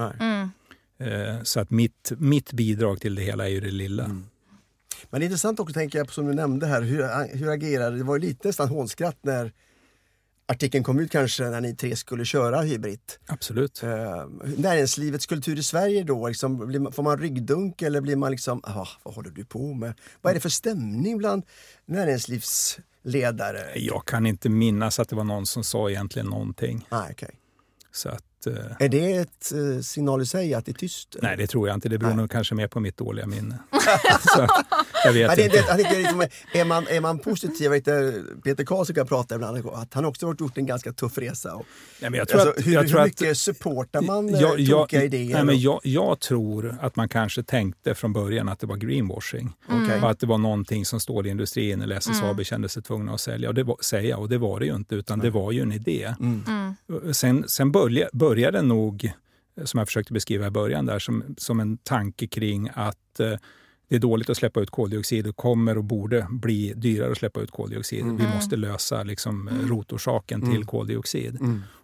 [0.98, 1.36] Mm.
[1.36, 4.06] Eh, Så att mitt, mitt bidrag till det hela är ju det lilla.
[5.10, 7.96] Men det är intressant också tänker jag, på, som du nämnde här, hur, hur agerade,
[7.96, 9.52] det var ju lite nästan hånskratt när
[10.48, 13.00] artikeln kom ut kanske när ni tre skulle köra hybrid.
[13.26, 13.82] Absolut.
[13.82, 18.30] Eh, näringslivets kultur i Sverige då, liksom, blir man, får man ryggdunk eller blir man
[18.30, 19.94] liksom, ah, vad håller du på med?
[20.22, 21.42] Vad är det för stämning bland
[21.86, 23.72] näringslivsledare?
[23.74, 26.86] Jag kan inte minnas att det var någon som sa egentligen någonting.
[26.90, 27.30] Nej, okej.
[27.92, 31.16] Så att, eh, Är det ett eh, signal i sig att det är tyst?
[31.22, 31.88] Nej, det tror jag inte.
[31.88, 32.16] Det beror Nej.
[32.16, 33.58] nog kanske mer på mitt dåliga minne.
[34.34, 34.46] Så,
[35.04, 35.56] jag vet det, inte.
[35.56, 37.84] det, jag tänker liksom, är, man, är man positiv, jag vet,
[38.44, 41.54] Peter Karlsson kan prata ibland, att han också har gjort en ganska tuff resa.
[41.54, 41.66] Och,
[42.00, 44.40] Nej, men jag tror alltså, att, hur jag tror hur att mycket supportar man eh,
[44.40, 45.34] jag, jag, tokiga idéer?
[45.34, 49.52] nej, men jag, jag tror att man kanske tänkte från början att det var greenwashing.
[49.68, 50.00] Okej.
[50.02, 53.48] Och att det var någonting som stålindustrin eller SSAB kände sig tvungna att sälja.
[53.48, 55.72] Och det var, säga, och det var det ju inte, utan det var ju en
[55.72, 56.14] idé.
[57.12, 59.12] Sen, sen börja, började det nog,
[59.64, 63.34] som jag försökte beskriva i början, där, som, som en tanke kring att eh,
[63.88, 67.40] det är dåligt att släppa ut koldioxid och kommer och borde bli dyrare att släppa
[67.40, 68.04] ut koldioxid.
[68.04, 71.38] Vi måste lösa liksom, eh, rotorsaken till koldioxid.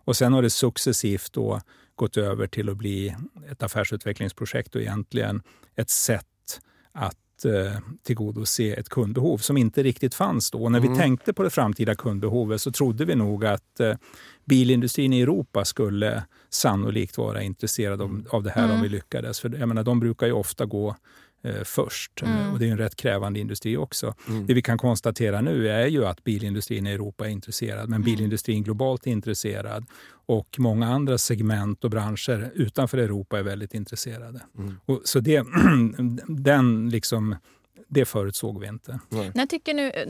[0.05, 1.61] Och sen har det successivt då
[1.95, 3.17] gått över till att bli
[3.51, 5.43] ett affärsutvecklingsprojekt och egentligen
[5.77, 6.61] ett sätt
[6.93, 10.63] att eh, tillgodose ett kundbehov som inte riktigt fanns då.
[10.63, 13.95] Och när vi tänkte på det framtida kundbehovet så trodde vi nog att eh,
[14.45, 19.41] bilindustrin i Europa skulle sannolikt vara intresserad av, av det här om vi lyckades.
[19.41, 20.97] För jag menar, de brukar ju ofta gå
[21.45, 22.23] eh, först.
[22.23, 24.15] Eh, Och det är en rätt krävande industri också.
[24.47, 28.63] Det vi kan konstatera nu är ju att bilindustrin i Europa är intresserad, men bilindustrin
[28.63, 29.87] globalt är intresserad.
[30.27, 34.41] Och många andra segment och branscher utanför Europa är väldigt intresserade.
[34.85, 35.45] Och så det,
[36.29, 37.37] den liksom,
[37.89, 39.01] det förutsåg vi inte.
[39.35, 40.07] När tycker nu eh,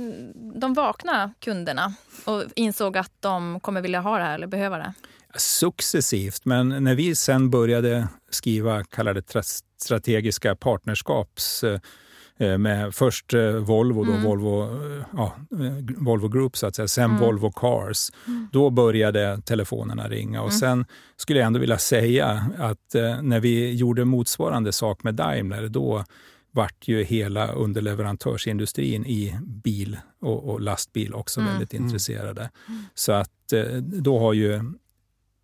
[0.60, 4.92] de vakna kunderna och insåg att de kommer vilja ha det här eller behöva det?
[5.36, 13.50] Successivt, men när vi sen började skriva kallade tra- strategiska partnerskaps eh, med först eh,
[13.50, 18.10] Volvo, då, Volvo, eh, ja, eh, Volvo Group så att säga, sen Volvo Cars.
[18.52, 20.84] Då började telefonerna ringa och sen
[21.16, 26.04] skulle jag ändå vilja säga att eh, när vi gjorde motsvarande sak med Daimler, då
[26.50, 32.50] vart ju hela underleverantörsindustrin i bil och, och lastbil också väldigt intresserade.
[32.94, 34.60] Så att eh, då har ju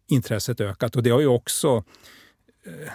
[0.09, 1.85] intresset ökat och det har ju också
[2.67, 2.93] eh,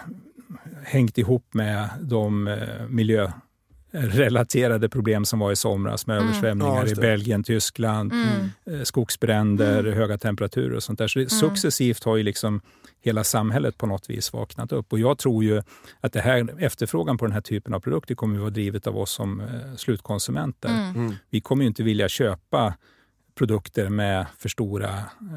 [0.82, 6.98] hängt ihop med de eh, miljörelaterade problem som var i somras med Ja, översvämningar just
[6.98, 7.00] i.
[7.00, 11.08] Belgien, Tyskland, eh, skogsbränder, höga temperaturer och sånt där.
[11.08, 12.60] Så det, successivt har ju liksom
[13.00, 14.92] hela samhället på något vis vaknat upp.
[14.92, 15.62] Och jag tror ju
[16.00, 18.98] att det här, efterfrågan på den här typen av produkter kommer att vara drivet av
[18.98, 19.46] oss som eh,
[19.76, 20.70] slutkonsumenter.
[21.30, 22.74] Vi kommer ju inte vilja köpa
[23.34, 24.88] produkter med för stora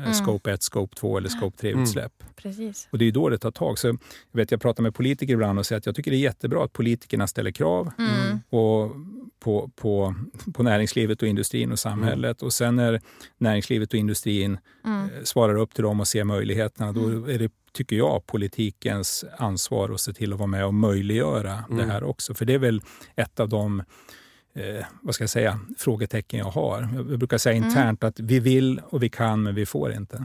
[0.06, 2.24] eh, scope 1, scope 2 eller scope 3-utsläpp.
[2.36, 2.88] Precis.
[2.92, 3.80] Och det är ju då det tar tag.
[3.80, 3.98] Så jag,
[4.32, 6.74] vet, jag pratar med politiker ibland och säger att jag tycker det är jättebra att
[6.74, 7.92] politikerna ställer krav
[8.50, 8.96] och
[9.40, 10.16] på, på,
[10.54, 12.42] på näringslivet och industrin och samhället.
[12.42, 13.02] Och sen när
[13.38, 17.96] näringslivet och industrin eh, svarar upp till dem och ser möjligheterna, då är det, tycker
[17.96, 22.34] jag, politikens ansvar att se till att vara med och möjliggöra det här också.
[22.34, 22.82] För det är väl
[23.16, 23.84] ett av de
[24.58, 26.90] eh, vad ska jag säga, frågetecken jag har.
[26.96, 30.24] Jag brukar säga internt att vi vill och vi kan, men vi får inte.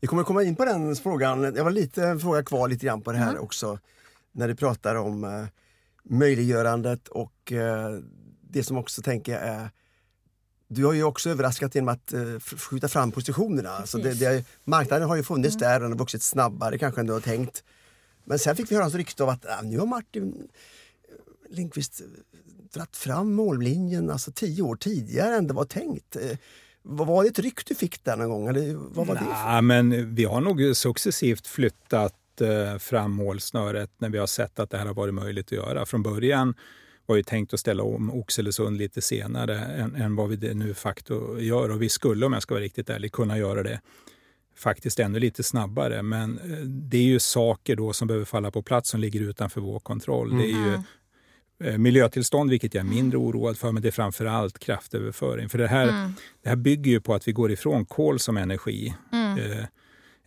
[0.00, 1.54] Vi kommer komma in på den frågan.
[1.56, 3.42] Jag var lite en fråga kvar lite grann på det här Mm.
[3.42, 3.78] också.
[4.32, 5.44] När du pratar om eh,
[6.04, 7.98] möjliggörandet och eh,
[8.50, 9.70] det som också tänker jag är
[10.68, 13.70] du har ju också överraskat genom att eh, skjuta fram positionerna.
[13.70, 14.08] Alltså det.
[14.08, 14.18] Mm.
[14.18, 17.20] det, marknaden har ju funnits där och den har vuxit snabbare kanske än du har
[17.20, 17.64] tänkt.
[18.24, 20.48] Men sen fick vi höra ett rykte av att ah, nu har Martin
[21.50, 22.06] Lindqvist eh,
[22.74, 26.16] dratt fram mållinjen alltså tio år tidigare än det var tänkt.
[26.16, 26.38] Eh,
[26.82, 28.48] vad var det ett rykte du fick där någon gång?
[28.48, 29.20] Eller vad var det?
[29.20, 34.58] för- Nej, men vi har nog successivt flyttat eh, fram målsnöret när vi har sett
[34.58, 35.86] att det här har varit möjligt att göra.
[35.86, 36.54] Från början
[37.06, 40.74] var ju tänkt att ställa om Oxelösund lite senare än, än vad vi det nu
[40.74, 41.70] facto gör.
[41.70, 43.80] Och vi skulle, om jag ska vara riktigt ärlig, kunna göra det
[44.56, 46.02] faktiskt ännu lite snabbare.
[46.02, 46.40] Men
[46.90, 50.38] det är ju saker då som behöver falla på plats som ligger utanför vår kontroll.
[50.38, 50.80] Det är ju eh,
[51.58, 55.48] miljötillstånd, vilket jag är mindre oroad för, men det är framför allt kraftöverföring.
[55.48, 55.86] För det här,
[56.42, 58.94] det här bygger ju på att vi går ifrån kol som energi.
[59.12, 59.64] Eh,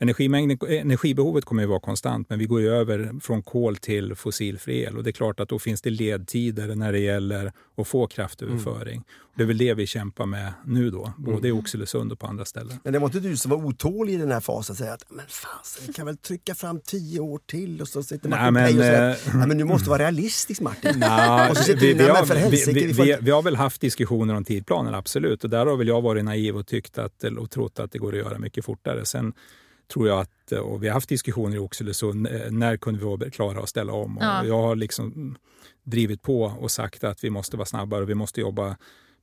[0.02, 4.84] Energimängden, energibehovet kommer ju vara konstant, men vi går ju över från kol till fossilfri
[4.84, 4.98] el.
[4.98, 9.04] Och det är klart att då finns det ledtider när det gäller att få kraftöverföring.
[9.36, 12.46] Det är väl det vi kämpar med nu då, både i Oxelösund och på andra
[12.46, 12.80] ställen.
[12.84, 15.04] Men det var inte du som var otålig i den här fasen och säga att
[15.10, 18.54] men fasen, vi kan väl trycka fram tio år till och så sitter Nej, Martin
[18.54, 21.00] men, Pej och säger eh, Nej, men du måste vara realistisk Martin.
[21.00, 23.12] Nja, Och så sitter vi, nej, men har, för vi, helsike, vi, vi får vi,
[23.12, 25.44] inte- vi har väl haft diskussioner om tidplanen, absolut.
[25.44, 28.14] Och där har väl jag varit naiv och tyckt att, och trott att det går
[28.14, 29.06] att göra mycket fortare.
[29.06, 29.34] Sen
[29.94, 33.60] tror jag att, och vi har haft diskussioner i Oxelösund, eh, när kunde vi klara
[33.60, 34.18] att ställa om?
[34.18, 34.46] Och Ja.
[34.46, 35.38] Jag har liksom
[35.84, 38.76] drivit på och sagt att vi måste vara snabbare och vi måste jobba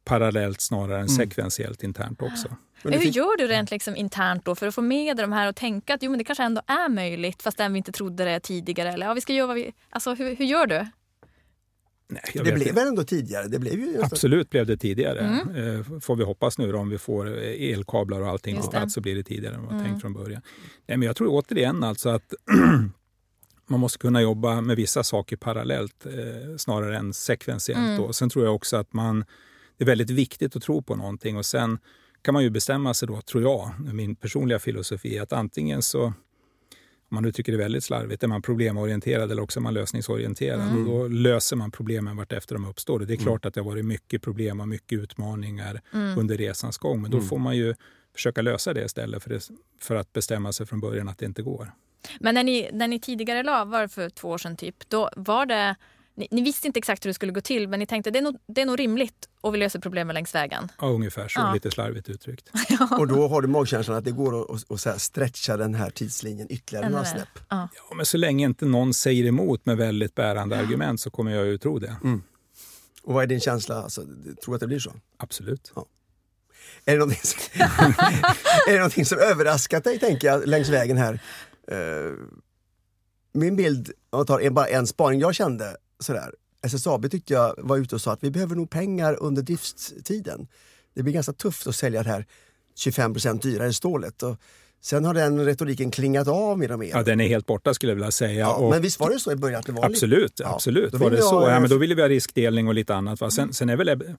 [0.04, 2.48] parallellt snarare än sekventiellt internt också.
[2.82, 5.48] Men det Hur gör du rent liksom internt då för att få med de här
[5.48, 8.40] och tänka att jo, men det kanske ändå är möjligt fast vi inte trodde det
[8.40, 8.92] tidigare?
[8.92, 9.72] Eller ja, vi ska göra vad vi...
[9.90, 10.86] Alltså, hur, hur gör du?
[12.08, 12.72] Nej, Det blev inte.
[12.72, 13.48] väl ändå tidigare?
[13.48, 15.18] Det blev ju Absolut blev det tidigare.
[15.20, 15.78] Mm.
[15.92, 18.72] Eh, Får vi hoppas nu då, om vi får eh, elkablar och allting Just på
[18.72, 18.78] det.
[18.78, 19.84] plats så blir det tidigare än vad Mm.
[19.84, 20.42] tänkt från början.
[20.86, 22.34] Nej, men jag tror återigen alltså att
[23.68, 27.78] man måste kunna jobba med vissa saker parallellt eh, snarare än sekventiellt.
[27.86, 27.96] Mm.
[27.96, 28.12] Då.
[28.12, 29.24] Sen tror jag också att man,
[29.76, 31.78] det är väldigt viktigt att tro på någonting och sen
[32.22, 36.12] kan man ju bestämma sig då, tror jag, min personliga filosofi, att antingen så
[37.10, 39.74] om man nu tycker det är väldigt slarvigt, är man problemorienterad eller också är man
[39.74, 40.60] lösningsorienterad.
[40.60, 40.78] Mm.
[40.78, 43.00] Och då löser man problemen vartefter de uppstår.
[43.00, 46.18] Och det är klart att det har varit mycket problem och mycket utmaningar Mm.
[46.18, 47.02] under resans gång.
[47.02, 47.28] Men då Mm.
[47.28, 47.74] får man ju
[48.14, 49.48] försöka lösa det istället för, det,
[49.80, 51.72] för att bestämma sig från början att det inte går.
[52.20, 55.46] Men när ni, när ni tidigare la, var för två år sedan typ, då var
[55.46, 55.76] det
[56.16, 58.22] ni, ni visste inte exakt hur det skulle gå till men ni tänkte det är
[58.22, 60.68] nog, det är nog rimligt och vi löser problemen längs vägen.
[60.80, 61.52] Ja, ungefär så, Ja.
[61.54, 62.48] lite slarvigt uttryckt.
[62.98, 65.74] Och då har du magkänslan att det går att, att, att så här stretcha den
[65.74, 67.28] här tidslinjen ytterligare några snäpp.
[67.48, 67.68] Ja.
[67.90, 71.46] Ja, men så länge inte någon säger emot med väldigt bärande argument så kommer jag
[71.46, 71.96] ju tro det.
[73.02, 73.82] Och vad är din känsla?
[73.82, 74.92] Alltså, tror du att det blir så?
[75.16, 75.72] Absolut.
[76.84, 77.38] Är det någonting som,
[78.68, 81.20] är det någonting som överraskat dig tänker jag längs vägen här?
[81.68, 82.12] Eh,
[83.32, 86.30] min bild, om jag tar en, bara en spaning jag kände sådär.
[86.62, 90.48] SSAB tyckte jag var ute och sa att vi behöver nog pengar under driftstiden.
[90.94, 92.26] Det blir ganska tufft att sälja det här
[92.86, 94.22] 25% dyrare stålet.
[94.22, 94.36] Och
[94.82, 96.88] sen har den retoriken klingat av mer och mer.
[96.90, 98.40] Ja, den är helt borta skulle jag vilja säga.
[98.40, 99.60] Ja, och men visst var det så i början?
[99.60, 101.34] Att det var Absolut, Ja, absolut var det så.
[101.34, 103.20] jag- Ja, men då ville vi ha riskdelning och lite annat.
[103.20, 103.30] Va?
[103.30, 104.14] Sen, sen är väl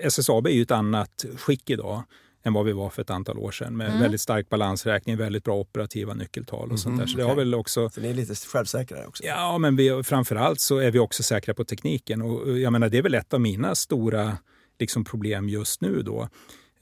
[0.00, 2.02] SSAB är ju ett annat skick idag
[2.44, 5.54] än vad vi var för ett antal år sedan med väldigt stark balansräkning, väldigt bra
[5.54, 7.06] operativa nyckeltal och sånt där.
[7.06, 9.24] Så det har väl också Så ni är lite självsäkrare också?
[9.24, 12.22] Ja, men vi, framförallt så är vi också säkra på tekniken.
[12.22, 14.38] Och jag menar, det är väl ett av mina stora
[14.78, 16.02] liksom, problem just nu.
[16.02, 16.28] då.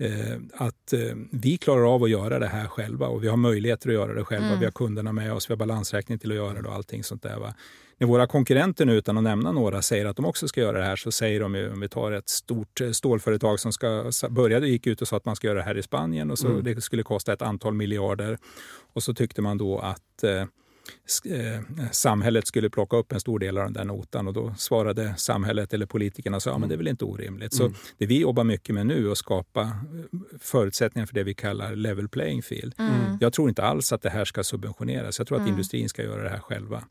[0.02, 3.88] Eh, att eh, vi klarar av att göra det här själva och vi har möjligheter
[3.88, 4.56] att göra det själva.
[4.58, 7.22] Vi har kunderna med oss, vi har balansräkning till att göra det och allting sånt
[7.22, 7.38] där.
[7.38, 7.54] Va?
[7.98, 10.84] När våra konkurrenter nu, utan att nämna några, säger att de också ska göra det
[10.84, 14.68] här så säger de ju, om vi tar ett stort eh, stålföretag som ska, började
[14.68, 16.80] gick ut och sa att man ska göra det här i Spanien och så det
[16.80, 18.38] skulle kosta ett antal miljarder.
[18.92, 20.24] Och så tyckte man då att
[21.90, 25.74] samhället skulle plocka upp en stor del av den där notan och då svarade samhället
[25.74, 27.54] eller politikerna så, ja, men det är väl inte orimligt.
[27.54, 29.68] Så det vi jobbar mycket med nu är att skapa eh,
[30.40, 32.74] förutsättningar för det vi kallar level playing field.
[33.20, 35.18] Jag tror inte alls att det här ska subventioneras.
[35.18, 36.84] Jag tror att industrin ska göra det här själva.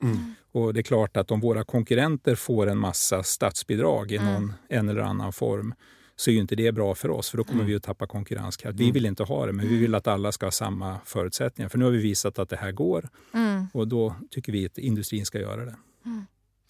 [0.51, 4.89] Och det är klart att om våra konkurrenter får en massa statsbidrag i någon en
[4.89, 5.73] eller annan form
[6.21, 8.79] så är ju inte det bra för oss, för då kommer vi att tappa konkurrenskraft.
[8.79, 11.69] Vi vill inte ha det, men vi vill att alla ska ha samma förutsättningar.
[11.69, 13.67] För nu har vi visat att det här går Mm.
[13.73, 15.75] och då tycker vi att industrin ska göra det.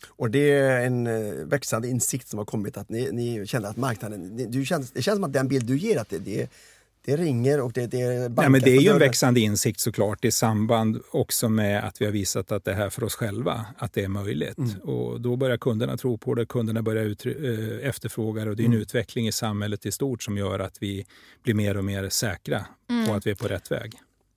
[0.09, 3.77] Och det är en eh, växande insikt som har kommit att ni, ni känner att
[3.77, 6.49] marknaden, ni, du känns, det känns som att den bild du ger att det, det,
[7.05, 10.25] det ringer och det, det bankar Nej, men det är ju en växande insikt såklart
[10.25, 13.93] i samband också med att vi har visat att det här för oss själva, att
[13.93, 14.57] det är möjligt.
[14.83, 18.49] Och då börjar kunderna tro på det, kunderna börjar utry- eh, efterfråga det.
[18.49, 21.05] Och det är en utveckling i samhället i stort som gör att vi
[21.43, 22.65] blir mer och mer säkra
[23.07, 23.93] på att vi är på rätt väg.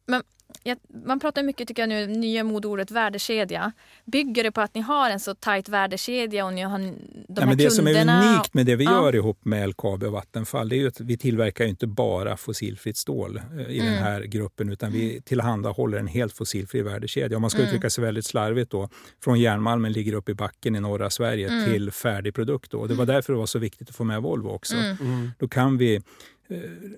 [0.06, 0.22] Men
[0.66, 3.72] jag, man pratar mycket, tycker jag nu, nya modeordet värdekedja.
[4.04, 6.84] Bygger det på att ni har en så tajt värdekedja och ni har de
[7.28, 8.00] Ja, här men det som är
[8.30, 8.90] unikt med det vi Ja.
[8.92, 12.36] gör ihop med LKAB och Vattenfall det är ju att vi tillverkar ju inte bara
[12.36, 13.92] fossilfritt stål eh, i Mm.
[13.94, 17.36] den här gruppen utan vi tillhandahåller en helt fossilfri värdekedja.
[17.36, 17.68] Om man ska Mm.
[17.68, 18.88] uttrycka sig väldigt slarvigt då,
[19.24, 21.64] från järnmalmen ligger upp i backen i norra Sverige Mm.
[21.72, 22.70] till färdig produkt.
[22.70, 22.78] Då.
[22.80, 24.76] Och det var därför det var så viktigt att få med Volvo också.
[24.76, 25.30] Mm.
[25.38, 26.00] Då kan vi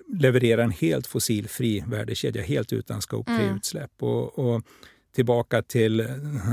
[0.07, 3.55] leverera en helt fossilfri värdekedja, helt utan scope-free Mm.
[3.55, 3.91] utsläpp.
[3.99, 4.61] Och, och
[5.15, 6.05] tillbaka till eh,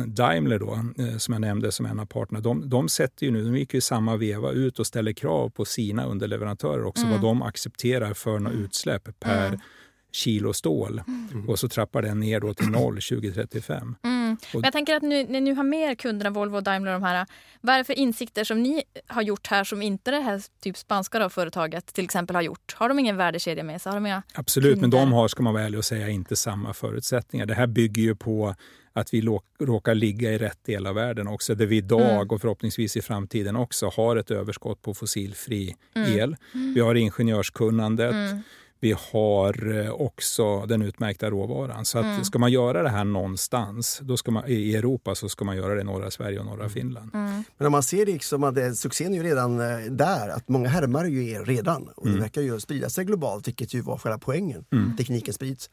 [0.07, 2.41] Daimler då, eh, som jag nämnde som en av parterna.
[2.41, 5.65] De, de sätter ju nu, de gick ju samma veva ut och ställer krav på
[5.65, 9.61] sina underleverantörer också, vad de accepterar för några utsläpp per
[10.13, 11.03] kilo stål.
[11.49, 13.95] Och så trappar den ner då till noll 2035.
[14.35, 14.53] Mm.
[14.53, 17.27] Men jag tänker att nu, när ni har med kunderna Volvo och Daimler de här,
[17.61, 20.77] vad är det för insikter som ni har gjort här som inte det här typ
[20.77, 22.75] spanska då, företaget till exempel har gjort?
[22.77, 23.91] Har de ingen värdekedja med sig?
[23.91, 24.23] Har de inga...
[24.35, 24.99] Absolut, men kunder?
[24.99, 27.47] de har, ska man vara ärlig och säga, inte samma förutsättningar.
[27.47, 28.55] Det här bygger ju på
[28.93, 29.29] att vi
[29.61, 33.57] råkar ligga i rätt del av världen också, där vi idag och förhoppningsvis i framtiden
[33.57, 36.37] också har ett överskott på fossilfri el.
[36.75, 38.15] Vi har ingenjörskunnandet.
[38.85, 41.85] Vi har eh, också den utmärkta råvaran.
[41.85, 45.45] Så att ska man göra det här någonstans då ska man, i Europa så ska
[45.45, 47.11] man göra det i norra Sverige och norra Finland.
[47.13, 50.69] Men om man ser liksom att det, succén är ju redan eh, där, att många
[50.69, 51.89] härmar ju er redan.
[51.97, 54.65] Och det verkar ju sprida sig globalt, vilket ju var själva poängen.
[54.99, 55.71] Tekniken sprids.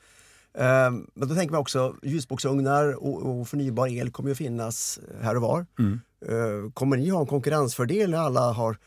[0.58, 5.36] Ehm, men då tänker man också ljusboksugnar och, och förnybar el kommer ju finnas här
[5.36, 5.66] och var.
[5.80, 6.00] Mm.
[6.30, 8.78] Ehm, kommer ni ha en konkurrensfördel när alla har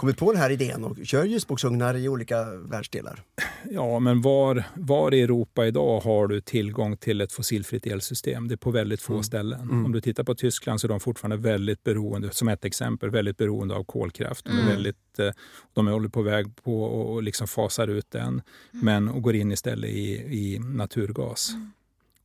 [0.00, 3.22] kommit på den här idén och kör ljusboksugnar i olika världsdelar.
[3.70, 8.48] Ja, men var, var i Europa idag har du tillgång till ett fossilfritt elsystem?
[8.48, 9.22] Det är på väldigt få mm.
[9.22, 9.60] ställen.
[9.60, 9.84] Mm.
[9.84, 13.36] Om du tittar på Tyskland så är de fortfarande väldigt beroende, som ett exempel, väldigt
[13.36, 14.44] beroende av kolkraft.
[14.44, 14.66] De, är mm.
[14.66, 15.30] väldigt, eh,
[15.72, 18.42] de håller på väg på och liksom fasar ut den, mm.
[18.70, 21.50] men och går in istället i, i naturgas.
[21.50, 21.70] Mm.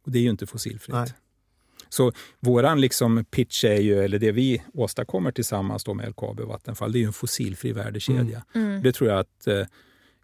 [0.04, 0.96] Och det är ju inte fossilfritt.
[0.96, 1.14] Nej.
[1.96, 6.48] Så våran liksom pitch är ju, eller det vi åstadkommer tillsammans då med LKAB och
[6.48, 8.44] Vattenfall, det är ju en fossilfri värdekedja.
[8.56, 8.68] Mm.
[8.68, 8.84] mm.
[8.84, 9.66] Det tror jag att eh,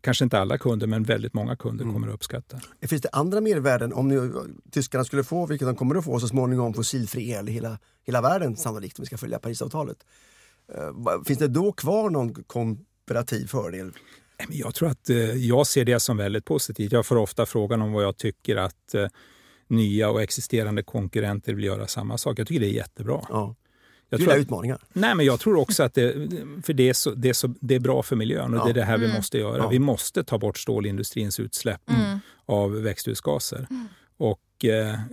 [0.01, 1.93] kanske inte alla kunder, men väldigt många kunder mm.
[1.93, 2.59] kommer att uppskatta.
[2.81, 4.33] Finns det andra mervärden om nu,
[4.71, 8.21] tyskarna skulle få, vilket de kommer att få så småningom, fossilfri el i hela, hela
[8.21, 9.97] världen sannolikt om vi ska följa Parisavtalet.
[10.75, 13.91] Uh, finns det då kvar någon komparativ fördel?
[14.49, 16.91] Jag tror att uh, jag ser det som väldigt positivt.
[16.91, 19.07] Jag får ofta frågan om vad jag tycker att uh,
[19.71, 22.39] nya och existerande konkurrenter vill göra samma sak.
[22.39, 23.25] Jag tycker det är jättebra.
[23.29, 23.55] Ja.
[24.09, 24.79] Jag du gillar utmaningar?
[24.93, 26.13] Nej, men jag tror också att det,
[26.63, 28.63] för det, är, så, det, är, så, det är bra för miljön och ja.
[28.63, 29.09] det är det här mm.
[29.09, 29.57] vi måste göra.
[29.57, 29.67] Ja.
[29.67, 32.19] Vi måste ta bort stålindustrins utsläpp mm.
[32.45, 33.67] av växthusgaser.
[33.69, 33.87] Mm.
[34.17, 34.39] Och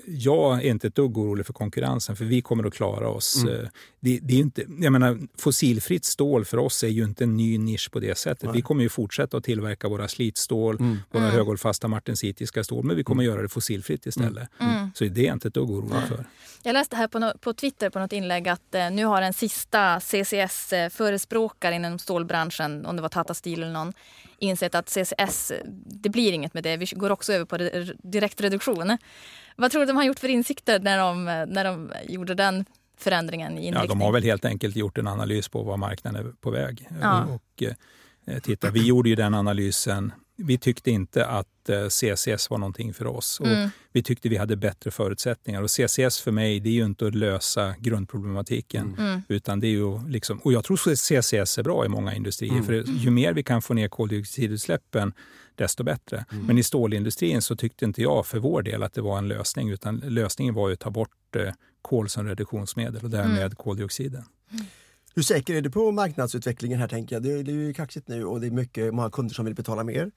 [0.06, 3.42] jag är inte ett dugg orolig för konkurrensen, för vi kommer att klara oss.
[3.42, 3.54] Mm.
[3.54, 3.68] Eh,
[4.00, 7.58] det, det, är inte, jag menar, fossilfritt stål för oss är ju inte en ny
[7.58, 8.42] nisch på det sättet.
[8.42, 8.52] Nej.
[8.52, 10.98] Vi kommer ju fortsätta att tillverka våra slitstål, mm.
[11.10, 11.34] våra mm.
[11.34, 13.32] höghållfasta martensitiska stål, men vi kommer mm.
[13.32, 14.48] göra det fossilfritt istället.
[14.60, 14.76] Mm.
[14.76, 14.90] mm.
[14.94, 16.24] Så det är jag inte ett dugg orolig för.
[16.62, 19.32] Jag läste här på, no på Twitter på något inlägg att eh, nu har en
[19.32, 23.92] sista CCS-förespråkare inom stålbranschen, om det var Tata Steel eller någon,
[24.38, 25.52] insett att CCS,
[25.86, 26.76] det blir inget med det.
[26.76, 27.56] Vi går också över på
[28.02, 28.98] direktreduktion.
[29.56, 32.64] Vad tror du de har gjort för insikter när de, när de gjorde den
[32.98, 33.82] förändringen i inriktning?
[33.82, 36.88] Ja, de har väl helt enkelt gjort en analys på vad marknaden är på väg.
[37.00, 37.24] Ja.
[37.24, 37.62] Och,
[38.26, 42.94] eh, titta, vi gjorde ju den analysen vi tyckte inte att eh, CCS var någonting
[42.94, 43.40] för oss.
[43.40, 43.70] Och mm.
[43.92, 45.62] Vi tyckte vi hade bättre förutsättningar.
[45.62, 48.86] Och CCS för mig det är ju inte att lösa grundproblematiken.
[48.86, 49.06] Mm.
[49.06, 49.22] mm.
[49.28, 52.52] utan det är ju liksom, och Jag tror att CCS är bra i många industrier.
[52.52, 52.64] Mm.
[52.64, 55.12] För ju mer vi kan få ner koldioxidutsläppen,
[55.54, 56.24] desto bättre.
[56.32, 56.46] Mm.
[56.46, 59.70] Men i stålindustrin så tyckte inte jag för vår del att det var en lösning.
[59.70, 63.50] Utan lösningen var ju att ta bort eh, kol som reduktionsmedel och därmed mm.
[63.50, 64.24] koldioxiden.
[65.14, 67.22] Hur säker är du på marknadsutvecklingen här tänker jag?
[67.22, 70.10] Det är ju kaxigt nu och det är mycket, många kunder som vill betala mer.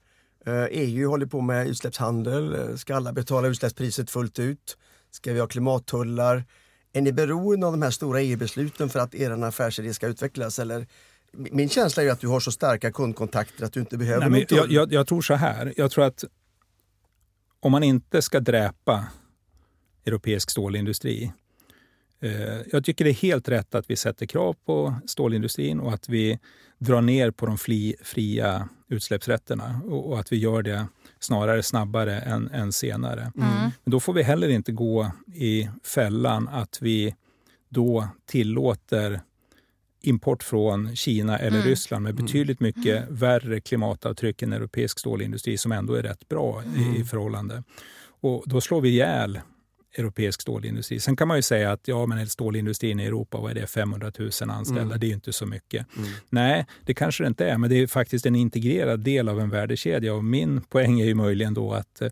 [0.46, 2.54] EU eh, håller på med utsläppshandel.
[2.54, 4.76] Eh, ska alla betala utsläppspriset fullt ut?
[5.10, 6.44] Ska vi ha klimattullar?
[6.92, 10.58] Är ni beroende av de här stora EU-besluten för att er affärsidé ska utvecklas?
[10.58, 10.86] Eller,
[11.32, 14.70] min känsla är att du har så starka kundkontakter att du inte behöver Nej, jag,
[14.70, 15.74] jag, jag, tror så här.
[15.76, 16.24] Jag tror att
[17.60, 19.06] om man inte ska dräpa
[20.04, 21.32] europeisk stålindustri
[22.22, 26.08] Eh, jag tycker det är helt rätt att vi sätter krav på stålindustrin och att
[26.08, 26.38] vi
[26.78, 27.58] drar ner på de
[28.02, 30.86] fria utsläppsrätterna och att vi gör det
[31.20, 33.20] snarare snabbare än, än senare.
[33.20, 33.48] Mm.
[33.84, 37.14] Men då får vi heller inte gå i fällan att vi
[37.68, 39.20] då tillåter
[40.00, 41.68] import från Kina eller mm.
[41.68, 42.72] Ryssland med betydligt mm.
[42.76, 43.14] mycket mm.
[43.14, 47.04] värre klimatavtryck än europeisk stålindustri som ändå är rätt bra i, i mm.
[47.04, 47.62] förhållande.
[48.20, 49.40] Och då slår vi ihjäl
[49.98, 51.00] europeisk stålindustri.
[51.00, 54.12] Sen kan man ju säga att ja, men stålindustrin i Europa, vad är det, 500
[54.18, 55.00] 000 anställda, mm.
[55.00, 55.86] det är ju inte så mycket.
[55.96, 56.08] Mm.
[56.30, 59.50] Nej, det kanske det inte är, men det är faktiskt en integrerad del av en
[59.50, 60.14] värdekedja.
[60.14, 62.10] Och min poäng är ju möjligen då att eh,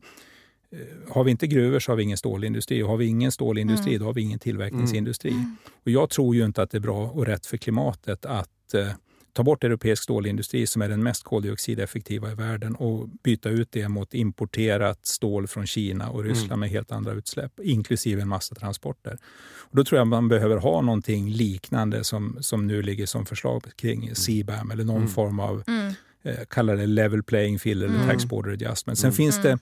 [1.09, 4.01] har vi inte gruvor så har vi ingen stålindustri och har vi ingen stålindustri mm.
[4.01, 5.31] då har vi ingen tillverkningsindustri.
[5.31, 5.57] Mm.
[5.85, 8.89] Och jag tror ju inte att det är bra och rätt för klimatet att eh,
[9.33, 13.89] ta bort europeisk stålindustri som är den mest koldioxideffektiva i världen och byta ut det
[13.89, 16.61] mot importerat stål från Kina och Ryssland mm.
[16.61, 19.19] med helt andra utsläpp, inklusive en massa transporter.
[19.59, 23.63] Och då tror jag man behöver ha någonting liknande som, som nu ligger som förslag
[23.77, 24.15] kring mm.
[24.15, 25.09] CBAM eller någon mm.
[25.09, 25.93] form av, mm.
[26.23, 28.09] eh, kalla det level playing field eller mm.
[28.09, 28.99] tax border adjustment.
[28.99, 29.59] Sen finns det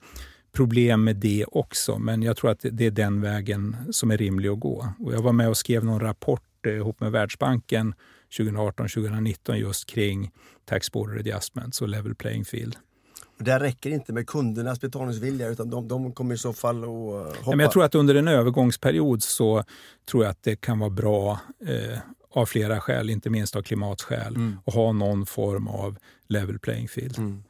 [0.51, 4.49] problem med det också, men jag tror att det är den vägen som är rimlig
[4.49, 4.93] att gå.
[4.99, 7.93] Och jag var med och skrev någon rapport eh, ihop med Världsbanken
[8.31, 10.31] 2018-2019 just kring
[10.65, 12.75] tax border adjustments och level playing field.
[13.37, 17.49] Det räcker inte med kundernas betalningsvilja utan de, de kommer i så fall att hoppa.
[17.49, 19.63] Men jag tror att under en övergångsperiod så
[20.11, 21.99] tror jag att det kan vara bra eh,
[22.31, 24.57] av flera skäl, inte minst av klimatskäl, mm.
[24.65, 27.17] att ha någon form av level playing field.
[27.17, 27.43] Mm.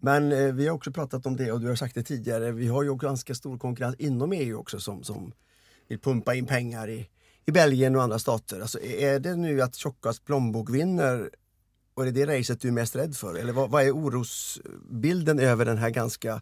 [0.00, 2.68] Men eh, vi har också pratat om det och du har sagt det tidigare, vi
[2.68, 5.32] har ju ganska stor konkurrens inom EU också som, som
[5.88, 7.08] vill pumpa in pengar i
[7.48, 8.60] i Belgien och andra stater.
[8.60, 11.30] Alltså, är det nu att tjockast plånbok vinner
[11.94, 13.34] och är det det racet du är mest rädd för?
[13.34, 16.40] Eller vad, vad är orosbilden över den här ganska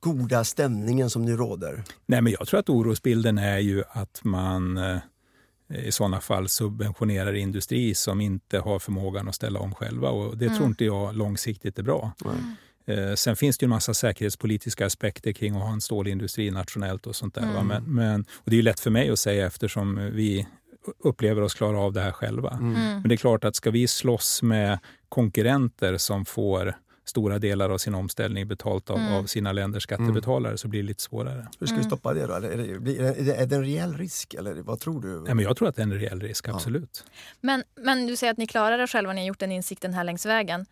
[0.00, 1.84] goda stämningen som nu råder?
[2.06, 4.98] Nej, men jag tror att orosbilden är ju att man eh,
[5.74, 10.08] i sådana fall subventionerar industri som inte har förmågan att ställa om själva.
[10.08, 10.56] Och det mm.
[10.56, 12.12] tror inte jag långsiktigt är bra.
[12.24, 12.54] Mm.
[12.86, 17.06] Eh, sen finns det ju en massa säkerhetspolitiska aspekter kring att ha en stålindustri nationellt
[17.06, 17.42] och sånt där.
[17.42, 17.66] Mm.
[17.66, 20.46] Men, men, och det är lätt för mig att säga eftersom vi
[20.98, 22.50] upplever oss klara av det här själva.
[22.50, 22.76] Mm.
[22.76, 22.92] mm.
[23.00, 27.78] Men det är klart att ska vi slåss med konkurrenter som får stora delar av
[27.78, 29.12] sin omställning betalt av, mm.
[29.12, 30.58] av sina länders skattebetalare mm.
[30.58, 31.46] så blir det lite svårare.
[31.58, 31.90] Hur ska vi mm.
[31.90, 32.32] stoppa det då?
[32.32, 35.24] Är det, är det, är det en reell risk eller vad tror du?
[35.28, 37.04] Ja, men jag tror att det är en reell risk, absolut.
[37.06, 37.12] Ja.
[37.40, 40.04] Men, men du säger att ni klarar det själva, ni har gjort den insikten här
[40.04, 40.66] längs vägen.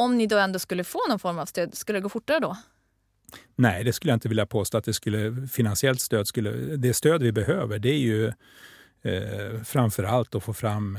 [0.00, 2.56] Om ni då ändå skulle få någon form av stöd, skulle det gå fortare då?
[3.56, 6.50] Nej, det skulle jag inte vilja påstå att det skulle finansiellt stöd skulle.
[6.76, 8.26] Det stöd vi behöver det är ju
[9.02, 10.98] eh, framför allt att få fram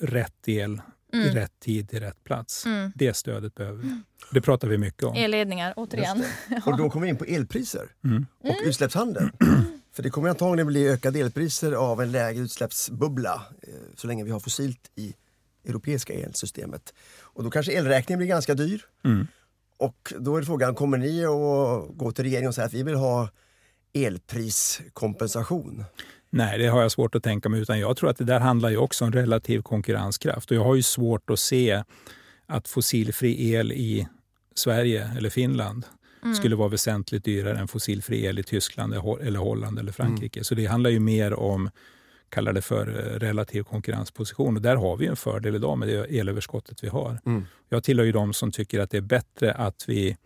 [0.00, 0.82] rätt el
[1.12, 1.26] mm.
[1.26, 2.66] i rätt tid till rätt plats.
[2.66, 2.92] Mm.
[2.94, 3.88] Det stödet behöver vi.
[3.88, 4.02] Mm.
[4.32, 5.14] Det pratar vi mycket om.
[5.14, 6.24] Elledningar, återigen.
[6.66, 8.26] Och då kommer vi in på elpriser mm.
[8.40, 8.68] och mm.
[8.68, 9.30] utsläppshandel.
[9.92, 14.30] För det kommer antagligen bli ökade elpriser av en lägre utsläppsbubbla eh, så länge vi
[14.30, 15.14] har fossilt i
[15.64, 16.94] europeiska elsystemet.
[17.20, 18.82] Och då kanske elräkningen blir ganska dyr.
[19.04, 19.26] Mm.
[19.76, 22.94] Och då är frågan, kommer ni att gå till regeringen och säga att vi vill
[22.94, 23.28] ha
[23.92, 25.84] elpriskompensation?
[26.30, 27.60] Nej, det har jag svårt att tänka mig.
[27.60, 30.50] Utan jag tror att det där handlar ju också om relativ konkurrenskraft.
[30.50, 31.82] Och jag har ju svårt att se
[32.46, 34.08] att fossilfri el i
[34.54, 35.86] Sverige eller Finland
[36.22, 36.34] mm.
[36.34, 40.38] skulle vara väsentligt dyrare än fossilfri el i Tyskland eller Holland eller Frankrike.
[40.38, 40.44] Mm.
[40.44, 41.70] Så det handlar ju mer om
[42.30, 44.56] kallar det för eh, relativ konkurrensposition.
[44.56, 47.18] Och där har vi en fördel idag med det elöverskottet vi har.
[47.26, 47.46] Mm.
[47.68, 50.16] Jag tillhör ju de som tycker att det är bättre att vi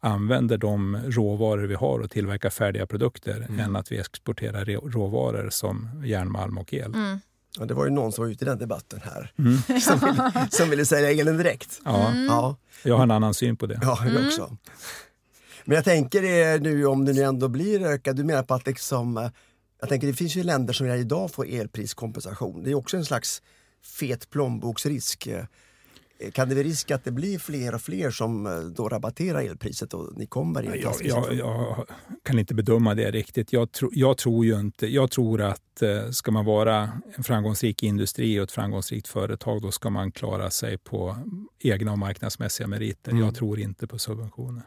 [0.00, 3.60] använder de råvaror vi har och tillverkar färdiga produkter mm.
[3.60, 6.94] än att vi exporterar råvaror som järnmalm och el.
[6.94, 7.20] Mm.
[7.58, 9.80] Ja, det var ju någon som var ute i den debatten här mm.
[9.80, 11.80] som, ville, som ville sälja elen direkt.
[11.84, 12.08] Ja.
[12.08, 12.24] Mm.
[12.24, 12.56] ja.
[12.82, 13.78] Jag har en annan syn på det.
[13.82, 14.26] Ja, jag mm.
[14.26, 14.56] också.
[15.64, 18.66] Men jag tänker det nu om det nu ändå blir ökat, du menar på att
[18.66, 19.30] liksom, eh,
[19.82, 22.62] jag tänker det finns ju länder som redan idag får elpriskompensation.
[22.62, 23.42] Det är också en slags
[23.82, 25.28] fet plånboksrisk.
[26.32, 29.94] Kan det bli risk att det blir fler och fler som eh, då rabatterar elpriset
[29.94, 31.86] och ni kommer i jag, jag, jag
[32.22, 33.52] kan inte bedöma det riktigt.
[33.52, 37.82] Jag, tro, jag, tror ju inte, jag tror att eh, ska man vara en framgångsrik
[37.82, 41.16] industri och ett framgångsrikt företag, då ska man klara sig på
[41.58, 43.10] egna och marknadsmässiga meriter.
[43.10, 43.24] Mm.
[43.24, 44.62] Jag tror inte på subventioner.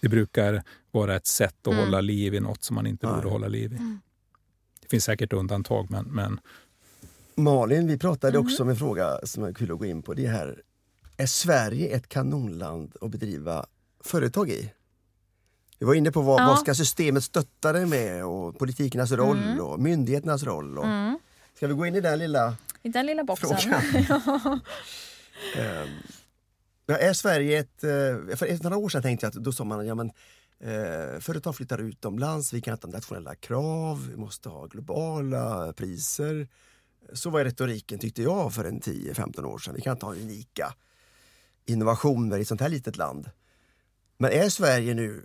[0.00, 1.84] Det brukar vara ett sätt att mm.
[1.84, 3.16] hålla liv i något som man inte Nej.
[3.16, 3.76] borde hålla liv i.
[3.76, 4.00] Mm.
[4.84, 6.40] Det finns säkert undantag, men, men
[7.34, 8.46] Malin, vi pratade mm.
[8.46, 10.14] också om en fråga som är kul att gå in på.
[10.14, 10.62] Det här,
[11.16, 13.66] är Sverige ett kanonland att bedriva
[14.00, 14.72] företag i?
[15.78, 16.46] Vi var inne på vad, ja.
[16.46, 19.60] vad ska systemet stötta det med och politikernas roll mm.
[19.60, 20.78] och myndigheternas roll.
[20.78, 21.18] Och, mm.
[21.54, 23.74] Ska vi gå in i den lilla I den lilla boxen.
[23.74, 24.60] um,
[26.86, 27.84] ja, är Sverige ett...
[27.84, 30.10] Uh, för några år sedan tänkte jag att då sa man ja, men,
[30.64, 36.48] Eh, företag flyttar utomlands, vi kan inte ha nationella krav, vi måste ha globala priser.
[37.12, 39.74] Så var retoriken tyckte jag för en 10-15 år sedan.
[39.74, 40.74] Vi kan inte ha unika
[41.66, 43.30] innovationer i ett sånt här litet land.
[44.18, 45.24] Men är Sverige nu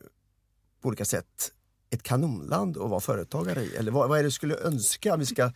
[0.81, 1.51] på olika sätt
[1.89, 3.75] ett kanonland att vara företagare i?
[3.75, 5.51] Eller vad, vad är det du skulle önska om vi ska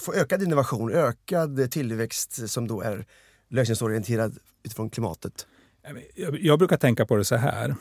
[0.00, 3.06] få ökad innovation, ökad tillväxt som då är
[3.48, 5.46] lösningsorienterad utifrån klimatet?
[6.40, 7.74] Jag brukar tänka på det så här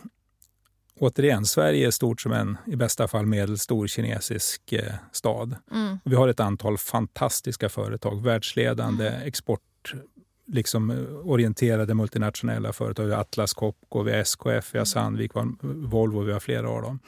[0.99, 5.55] återigen, Sverige är stort som en i bästa fall medelstor kinesisk eh, stad.
[5.71, 5.97] Mm.
[6.05, 9.27] Vi har ett antal fantastiska företag, världsledande mm.
[9.27, 9.61] export
[10.47, 13.05] liksom eh, orienterade multinationella företag.
[13.05, 15.55] Vi har Atlas Copco, vi har SKF, vi har Sandvik, vi har
[15.87, 16.99] Volvo, vi har flera av dem.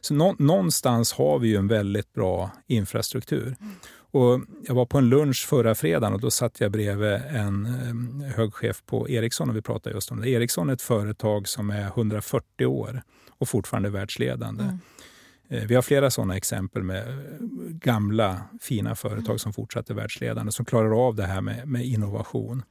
[0.00, 3.56] Så nå någonstans har vi ju en väldigt bra infrastruktur.
[3.60, 3.72] Mm.
[4.10, 8.36] Och jag var på en lunch förra fredagen och då satt jag bredvid en eh,
[8.36, 10.30] hög chef på Ericsson och vi pratade just om det.
[10.30, 13.02] Ericsson är ett företag som är 140 år
[13.38, 14.62] och fortfarande världsledande.
[14.62, 14.78] Mm.
[15.48, 17.16] Eh, vi har flera sådana exempel med eh,
[17.68, 19.38] gamla fina företag mm.
[19.38, 22.62] som fortsatt är världsledande, som klarar av det här med, med innovation.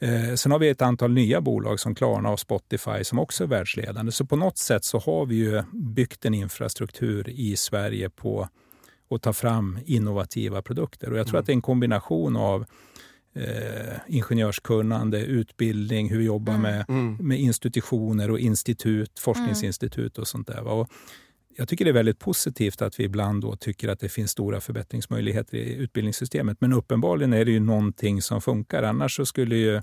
[0.00, 0.36] Mm.
[0.36, 4.12] sen har vi ett antal nya bolag som Klarna och Spotify som också är världsledande.
[4.12, 8.48] Så på något sätt så har vi ju byggt en infrastruktur i Sverige på
[9.10, 11.12] att ta fram innovativa produkter.
[11.12, 11.40] Och jag tror mm.
[11.40, 12.64] att det är en kombination av
[13.34, 16.62] eh, ingenjörskunnande, utbildning, hur vi jobbar mm.
[16.62, 17.16] Med, mm.
[17.20, 20.62] med institutioner och institut, forskningsinstitut och sånt där.
[20.66, 20.88] Och
[21.56, 24.60] jag tycker det är väldigt positivt att vi ibland då tycker att det finns stora
[24.60, 26.60] förbättringsmöjligheter i utbildningssystemet.
[26.60, 28.82] Men uppenbarligen är det ju någonting som funkar.
[28.82, 29.82] Annars så skulle ju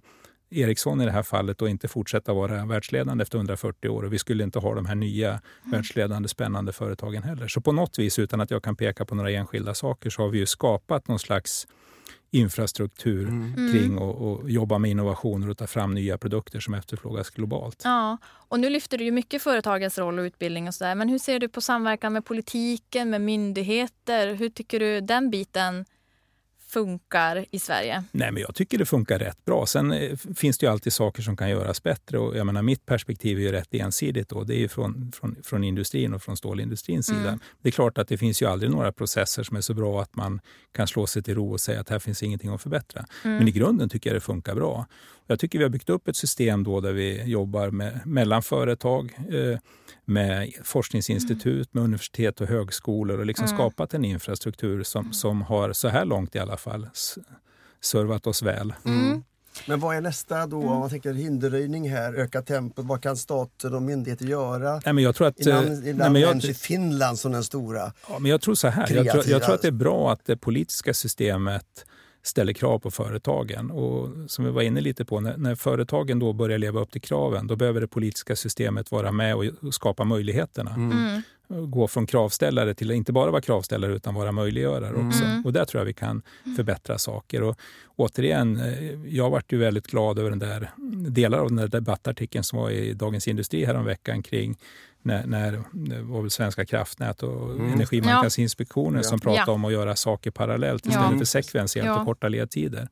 [0.51, 4.19] Ericsson i det här fallet då inte fortsätta vara världsledande efter 140 år och vi
[4.19, 5.41] skulle inte ha de här nya mm.
[5.65, 7.47] världsledande spännande företagen heller.
[7.47, 10.29] Så på något vis, utan att jag kan peka på några enskilda saker, så har
[10.29, 11.67] vi ju skapat någon slags
[12.31, 13.53] infrastruktur mm.
[13.57, 13.71] mm.
[13.71, 17.81] kring och, jobba med innovationer och ta fram nya produkter som efterfrågas globalt.
[17.83, 20.95] Ja, och nu lyfter du ju mycket företagens roll och utbildning och sådär.
[20.95, 24.33] Men hur ser du på samverkan med politiken, med myndigheter?
[24.33, 25.85] Hur tycker du den biten
[26.69, 28.03] funkar i Sverige?
[28.11, 29.65] Nej, men jag tycker det funkar rätt bra.
[29.65, 32.19] Sen eh, finns det ju alltid saker som kan göras bättre.
[32.19, 34.29] Och jag menar, mitt perspektiv är ju rätt ensidigt.
[34.29, 34.43] Då.
[34.43, 37.21] Det är ju från, från, från industrin och från stålindustrins mm.
[37.21, 37.39] sida.
[37.61, 40.15] Det är klart att det finns ju aldrig några processer som är så bra att
[40.15, 40.41] man
[40.71, 43.05] kan slå sig till ro och säga att här finns ingenting att förbättra.
[43.23, 43.37] Mm.
[43.37, 44.85] Men i grunden tycker jag det funkar bra.
[45.29, 49.19] Jag tycker vi har byggt upp ett system då där vi jobbar med, mellan företag,
[49.31, 49.59] eh,
[50.05, 53.57] med forskningsinstitut, med universitet och högskolor och liksom mm.
[53.57, 56.89] skapat en infrastruktur som, som har, så här långt i alla fall,
[57.81, 58.73] servat oss väl.
[58.85, 59.23] Mm.
[59.67, 60.57] Men vad är nästa då?
[60.57, 60.71] Mm.
[60.71, 62.85] Om man tänker hinderröjning här, öka tempot.
[62.85, 64.81] Vad kan staten och myndigheter göra?
[64.85, 68.19] Nej, men jag tror att, innan, innan nej, men jag, Finland som den stora ja,
[68.19, 68.91] men Jag tror så här.
[68.93, 71.85] Jag tror, jag tror, att det är bra att det politiska systemet
[72.23, 73.71] ställer krav på företagen.
[73.71, 77.01] Och som vi var inne lite på, när, när, företagen då börjar leva upp till
[77.01, 80.71] kraven, då behöver det politiska systemet vara med och, skapa möjligheterna.
[80.71, 80.91] Mm.
[80.91, 85.07] mm gå från kravställare till att inte bara vara kravställare utan vara möjliggörare mm.
[85.07, 85.23] också.
[85.45, 86.21] Och där tror jag vi kan
[86.57, 87.43] förbättra saker.
[87.43, 87.59] Och
[87.95, 90.71] återigen, eh, jag varit ju väldigt glad över den där
[91.09, 94.57] delar av den där debattartikeln som var i Dagens Industri häromveckan kring
[95.01, 97.73] när, när det var väl Svenska kraftnät och mm.
[97.73, 99.09] Energimarknadsinspektionen ja.
[99.09, 99.53] som pratade ja.
[99.53, 101.17] om att göra saker parallellt istället ja.
[101.17, 101.99] för sekventiellt ja.
[101.99, 102.87] och korta ledtider.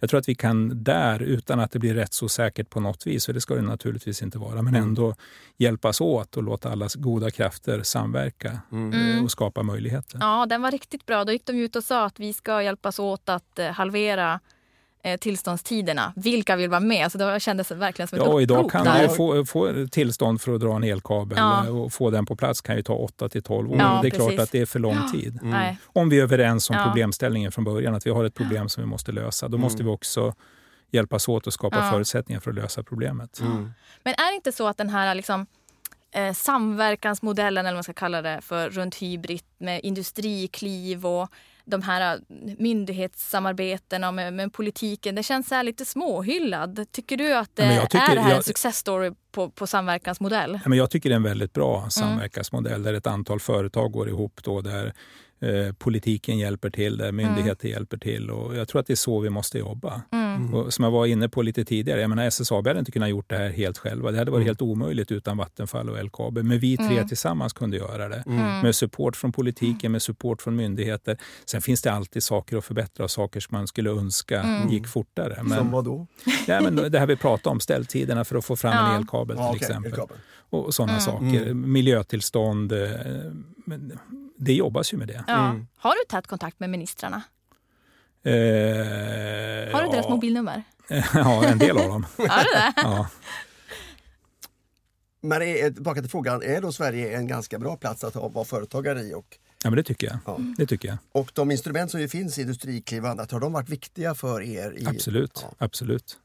[0.00, 3.32] Jag tror att vi kan där, utan att det blir rättsosäkert på något vis, för
[3.32, 4.82] det ska det naturligtvis inte vara, men mm.
[4.82, 5.14] ändå
[5.58, 8.92] hjälpas åt och låta alla goda krafter samverka mm.
[8.92, 9.24] Mm.
[9.24, 10.18] och skapa möjligheter.
[10.20, 11.24] Ja, den var riktigt bra.
[11.24, 14.40] Då gick de ut och sa att vi ska hjälpas åt att eh, halvera
[15.20, 16.12] tillståndstiderna.
[16.16, 17.12] Vilka vill vara med?
[17.12, 19.02] Så det kändes verkligen som ett ja, Idag kan där.
[19.02, 21.70] du få, få tillstånd för att dra en elkabel ja.
[21.70, 23.78] och få den på plats kan ju ta 8 till 12 år.
[23.78, 24.26] Ja, det är precis.
[24.26, 25.38] klart att det är för lång tid.
[25.42, 25.74] Mm.
[25.86, 28.88] Om vi är överens om problemställningen från början, att vi har ett problem som vi
[28.88, 29.60] måste lösa, då mm.
[29.60, 30.34] måste vi också
[30.90, 33.40] hjälpas åt att skapa förutsättningar för att lösa problemet.
[33.40, 33.72] Mm.
[34.02, 35.46] Men är det inte så att den här liksom,
[36.14, 41.28] eh, samverkansmodellen, eller vad man ska kalla det för, runt Hybrid med industrikliv och
[41.64, 42.20] de här äh,
[42.58, 45.14] myndighetssamarbetena med, med politiken.
[45.14, 46.86] Det känns så lite småhyllad.
[46.92, 50.60] Tycker du att det tycker, är det här jag, en success story på, på samverkansmodell?
[50.66, 51.90] men jag tycker det är en väldigt bra mm.
[51.90, 52.82] samverkansmodell mm.
[52.82, 54.40] där ett antal företag går ihop.
[54.44, 54.92] Då, där
[55.42, 57.76] Eh, politiken hjälper till, där myndigheter mm.
[57.76, 58.30] hjälper till.
[58.30, 60.02] Och jag tror att det är så vi måste jobba.
[60.12, 60.21] Mm.
[60.54, 63.30] Och som jag var inne på lite tidigare, jag menar, SSAB hade inte kunnat gjort
[63.30, 64.10] det här helt själva.
[64.10, 64.46] Det hade varit mm.
[64.46, 66.34] helt omöjligt utan Vattenfall och LKAB.
[66.34, 67.08] Men vi tre mm.
[67.08, 68.24] tillsammans kunde göra det.
[68.26, 68.60] Mm.
[68.60, 71.18] Med support från politiken, med support från myndigheter.
[71.44, 74.68] Sen finns det alltid saker att förbättra och saker som man skulle önska mm.
[74.68, 75.42] gick fortare.
[75.42, 76.06] Men, som vad då?
[76.46, 78.90] Ja, men det här vi pratade om, ställtiderna för att få fram ja.
[78.90, 79.66] en elkabel till ja, okay.
[79.66, 79.92] exempel.
[79.92, 80.16] Elkabel.
[80.50, 81.54] Och sådana saker.
[81.54, 82.72] Miljötillstånd.
[82.72, 82.90] Eh,
[83.66, 83.98] men,
[84.36, 85.24] det jobbas ju med det.
[85.26, 85.48] Ja.
[85.48, 85.66] Mm.
[85.76, 87.22] Har du tät kontakt med ministrarna?
[88.24, 90.62] Eh, har du deras mobilnummer?
[91.14, 92.06] ja, en del av dem.
[92.16, 92.72] har du det?
[92.76, 93.08] Ja.
[95.20, 99.00] Men är, tillbaka till frågan, är då Sverige en ganska bra plats att vara företagare
[99.00, 99.14] i?
[99.14, 100.18] Och, ja, men det tycker jag.
[100.26, 100.38] Ja.
[100.56, 100.98] Det tycker jag.
[101.12, 104.42] Och de instrument som ju finns i Industrikliv och annat, har de varit viktiga för
[104.42, 104.78] er?
[104.78, 105.40] I, absolut.
[105.42, 105.54] Ja.
[105.58, 106.18] absolut.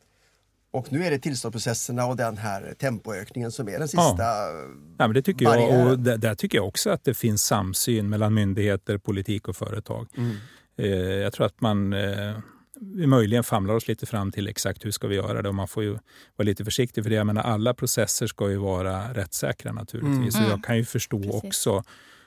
[0.72, 4.52] Och nu är det tillståndsprocesserna och den här tempoökningen som är den sista ja.
[4.98, 5.88] ja men det tycker jag.
[5.88, 10.08] Och där, där, tycker jag också att det finns samsyn mellan myndigheter, politik och företag.
[10.18, 10.36] Mm.
[10.78, 12.38] Eh, jag tror att man eh,
[12.82, 15.50] vi möjligen famlar oss lite fram till exakt hur ska vi göra det.
[15.50, 15.92] Och man får ju
[16.36, 17.16] vara lite försiktig för det.
[17.16, 20.36] Jag menar, alla processer ska ju vara rättssäkra naturligtvis.
[20.36, 20.46] Mm.
[20.46, 21.44] Och jag kan ju förstå Precis.
[21.44, 21.84] också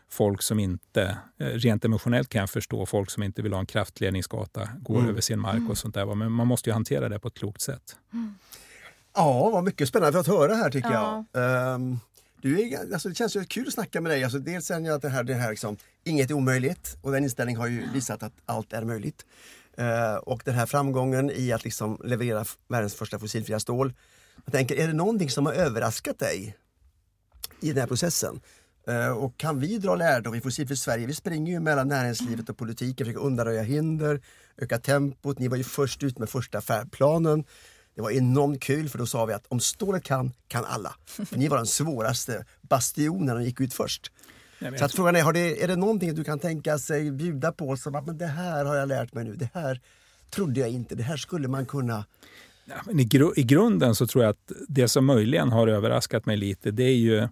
[0.08, 3.66] folk som inte, eh, rent emotionellt kan jag förstå folk som inte vill ha en
[3.66, 5.10] kraftledningsgata, går mm.
[5.10, 5.76] över sin mark och mm.
[5.76, 6.14] sånt där.
[6.14, 7.96] Men man måste ju hantera det på ett klokt sätt.
[8.12, 8.34] Mm.
[9.14, 11.24] Ja, vad mycket spännande för att höra här tycker ja.
[11.32, 11.74] jag.
[11.74, 12.00] Um,
[12.42, 14.24] du är, alltså, det känns ju kul att snacka med dig.
[14.24, 17.24] Alltså, dels känner jag att det här, det här liksom, inget är omöjligt och den
[17.24, 19.26] inställningen har ju visat att allt är möjligt.
[19.80, 23.92] Uh, och den här framgången i att liksom leverera världens första fossilfria stål.
[24.44, 26.56] Jag tänker, är det någonting som har överraskat dig
[27.60, 28.40] i den här processen?
[28.86, 31.06] Eh, och kan vi dra lärdom i Fossilfritt Sverige?
[31.06, 34.20] Vi springer ju mellan näringslivet och politiken, försöker undanröja hinder,
[34.56, 35.38] öka tempot.
[35.38, 37.44] Ni var ju först ut med första färdplanen.
[37.94, 40.94] Det var enormt kul för då sa vi att om stålet kan, kan alla.
[41.06, 44.12] För ni var den svåraste bastionen och gick ut först.
[44.60, 47.52] Nej, så att frågan är, har det, är det någonting du kan tänka sig bjuda
[47.52, 49.80] på som att men det här har jag lärt mig nu, det här
[50.30, 52.04] trodde jag inte, det här skulle man kunna
[52.64, 56.26] Ja, men i, gru I grunden så tror jag att det som möjligen har överraskat
[56.26, 57.28] mig lite det är ju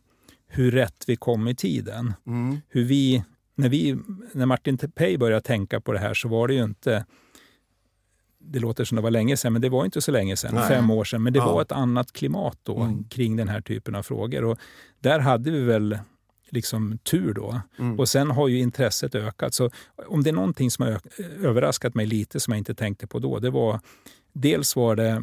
[0.46, 2.14] hur rätt vi kom i tiden.
[2.26, 2.58] Mm.
[2.68, 3.24] Hur vi,
[3.54, 3.98] när, vi,
[4.32, 7.04] när Martin Pej började tänka på det här så var det ju inte
[8.38, 10.68] det låter som det var länge sedan, men det var inte så länge sedan, Nej.
[10.68, 11.22] fem år sedan.
[11.22, 11.52] Men det ja.
[11.52, 13.04] var ett annat klimat då mm.
[13.04, 14.44] kring den här typen av frågor.
[14.44, 14.58] Och
[15.00, 15.98] där hade vi väl
[16.48, 17.60] liksom tur då.
[17.78, 17.98] Mm.
[17.98, 19.54] Och sen har ju intresset ökat.
[19.54, 19.70] Så
[20.06, 21.00] om det är någonting som har
[21.42, 23.80] överraskat mig lite som jag inte tänkte på då, det var
[24.40, 25.22] Dels var det eh,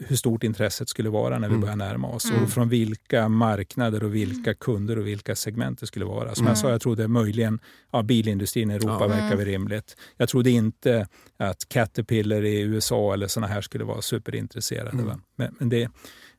[0.00, 1.60] hur stort intresset skulle vara när vi mm.
[1.60, 2.42] började närma oss mm.
[2.42, 4.56] och från vilka marknader och vilka mm.
[4.60, 6.34] kunder och vilka segment det skulle vara.
[6.34, 6.50] Som mm.
[6.50, 7.58] jag sa, jag trodde möjligen
[7.92, 9.06] ja, bilindustrin i Europa ja.
[9.06, 9.96] verkar väl rimligt.
[10.16, 14.90] Jag trodde inte att Caterpillar i USA eller såna här skulle vara superintresserade.
[14.90, 15.20] Mm.
[15.36, 15.82] Men, men det,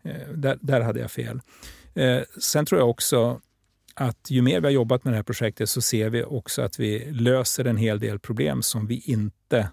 [0.03, 1.41] eh, där, där hade jag fel.
[1.93, 3.41] Eh, sen tror jag också
[3.95, 6.79] att ju mer vi har jobbat med det här projektet så ser vi också att
[6.79, 9.69] vi löser en hel del problem som vi inte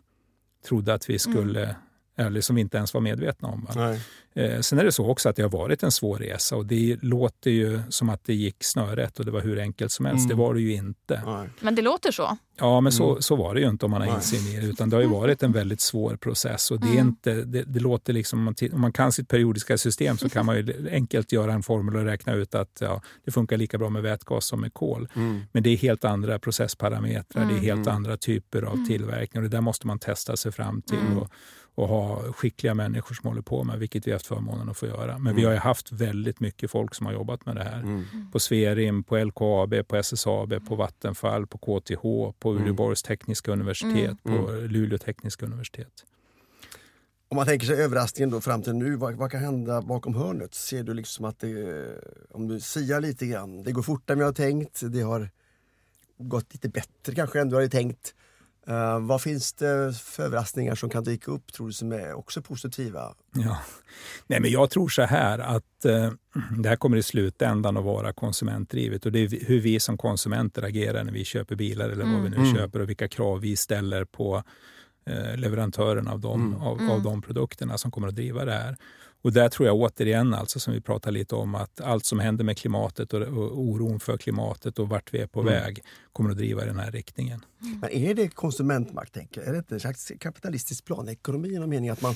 [0.69, 1.77] trodde att vi skulle
[2.17, 3.65] eller som vi inte ens var medvetna om.
[3.69, 3.73] Va?
[3.77, 4.01] Nej.
[4.35, 6.97] Eh, sen är det så också att det har varit en svår resa och det
[7.03, 10.19] låter ju som att det gick snörätt och det var hur enkelt som helst.
[10.25, 10.29] Mm.
[10.29, 11.23] Det var det ju inte.
[11.27, 11.49] Nej.
[11.61, 12.37] Men det låter så.
[12.59, 13.23] Ja, men så, Mm.
[13.23, 14.67] så var det ju inte om man har insyn i det.
[14.67, 16.71] Utan det har ju varit en väldigt svår process.
[16.71, 17.09] Och det, är Mm.
[17.09, 20.29] inte, det, det låter liksom, om man, ti- om man kan sitt periodiska system så
[20.29, 23.79] kan man ju enkelt göra en formel och räkna ut att ja, det funkar lika
[23.79, 25.09] bra med vätgas som med kol.
[25.17, 25.41] Mm.
[25.53, 27.95] Men det är helt andra processparametrar, det är helt Mm.
[27.97, 30.99] andra typer av tillverkning och det där måste man testa sig fram till.
[30.99, 31.19] Mm.
[31.19, 31.29] Och,
[31.75, 34.87] och ha skickliga människor som håller på med, vilket vi har haft förmånen att få
[34.87, 35.19] göra.
[35.19, 35.45] Men vi Mm.
[35.45, 37.81] har ju haft väldigt mycket folk som har jobbat med det här.
[37.81, 38.05] Mm.
[38.33, 42.03] På Sverim, på LKAB, på SSAB, på Vattenfall, på KTH,
[42.39, 42.63] på Mm.
[42.63, 44.39] Uleåborgs tekniska universitet, Mm.
[44.45, 46.05] på Luleå tekniska universitet.
[47.29, 50.55] Om man tänker sig överraskningen då fram till nu, vad, vad kan hända bakom hörnet?
[50.55, 52.01] Ser du liksom att det,
[52.31, 55.31] om du siar lite grann, det går fortare än jag har tänkt, det har
[56.19, 58.15] gått lite bättre kanske än du hade tänkt.
[58.67, 62.43] Eh, vad finns det för överraskningar som kan dyka upp tror du som är också
[62.43, 63.15] positiva?
[63.35, 63.59] Ja.
[64.27, 66.11] Nej, men jag tror så här att eh,
[66.59, 70.63] det här kommer i slutändan att vara konsumentdrivet och det är hur vi som konsumenter
[70.63, 72.55] agerar när vi köper bilar eller vad vi nu Mm.
[72.55, 74.43] köper och vilka krav vi ställer på
[75.07, 76.63] eh, leverantörerna av de, Mm.
[76.63, 76.91] av, Mm.
[76.91, 78.77] av de produkterna som kommer att driva det här.
[79.23, 82.45] Och där tror jag återigen, alltså som vi pratade lite om, att allt som händer
[82.45, 85.53] med klimatet och, och oron för klimatet och vart vi är på Mm.
[85.53, 87.45] väg kommer att driva den här riktningen.
[87.81, 89.13] Men är det konsumentmakt?
[89.15, 89.43] Tänker?
[89.43, 92.15] Är det inte en slags kapitalistisk planekonomi i någon mening att man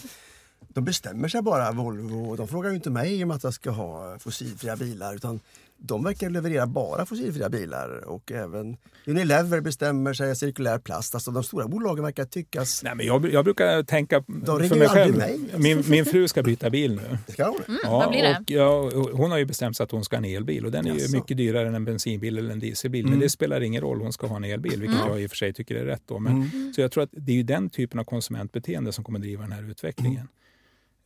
[0.68, 2.36] de bestämmer sig bara, Volvo.
[2.36, 5.40] De frågar ju inte mig om att jag ska ha fossilfria bilar utan
[5.78, 11.14] de verkar leverera bara fossilfria bilar och även Unilever bestämmer sig cirkulär plast.
[11.14, 12.82] Alltså de stora bolagen verkar tyckas...
[12.82, 15.16] Nej, men jag, jag brukar tänka ringer för ju mig själv.
[15.16, 15.40] mig.
[15.56, 17.18] Min, min fru ska byta bil nu.
[17.32, 17.56] Ska de?
[17.72, 18.38] Mm, vad blir det?
[18.38, 20.86] Och ja, hon har ju bestämt sig att hon ska ha en elbil och den
[20.86, 21.16] är ju Jaså.
[21.16, 23.00] mycket dyrare än en bensinbil eller en dieselbil.
[23.00, 23.10] Mm.
[23.10, 25.08] Men det spelar ingen roll, hon ska ha en elbil, vilket Mm.
[25.12, 26.02] jag i och för sig tycker är rätt.
[26.06, 26.18] Då.
[26.18, 26.72] Men, Mm.
[26.74, 29.52] Så jag tror att det är ju den typen av konsumentbeteende som kommer driva den
[29.52, 30.28] här utvecklingen.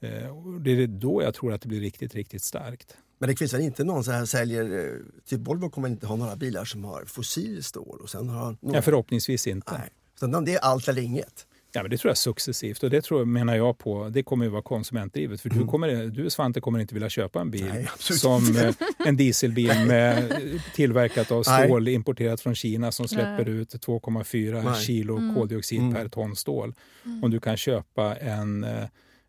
[0.00, 2.96] Eh, och det är då jag tror att det blir riktigt, riktigt starkt.
[3.20, 4.96] Men det finns väl inte någon som här säljer, eh,
[5.28, 8.76] typ Volvo kommer inte ha några bilar som har fossilstål och sen har några...
[8.78, 9.72] Ja, förhoppningsvis inte.
[9.72, 9.88] Nej.
[10.22, 11.46] Utan det är allt eller inget.
[11.72, 14.50] Ja, men det tror jag successivt och det tror, menar jag på, det kommer ju
[14.50, 15.40] vara konsumentdrivet.
[15.40, 17.76] För du, kommer, du Svante kommer inte vilja köpa en bil Mm.
[17.76, 18.74] Nej, som eh,
[19.06, 20.32] en dieselbil med,
[20.74, 21.66] tillverkat av Nej.
[21.66, 23.54] stål importerat från Kina som släpper Nej.
[23.54, 24.80] ut 2,4 Nej.
[24.80, 25.34] kilo Mm.
[25.34, 25.94] koldioxid Mm.
[25.94, 26.74] per ton stål.
[27.22, 28.84] Om du kan köpa en eh,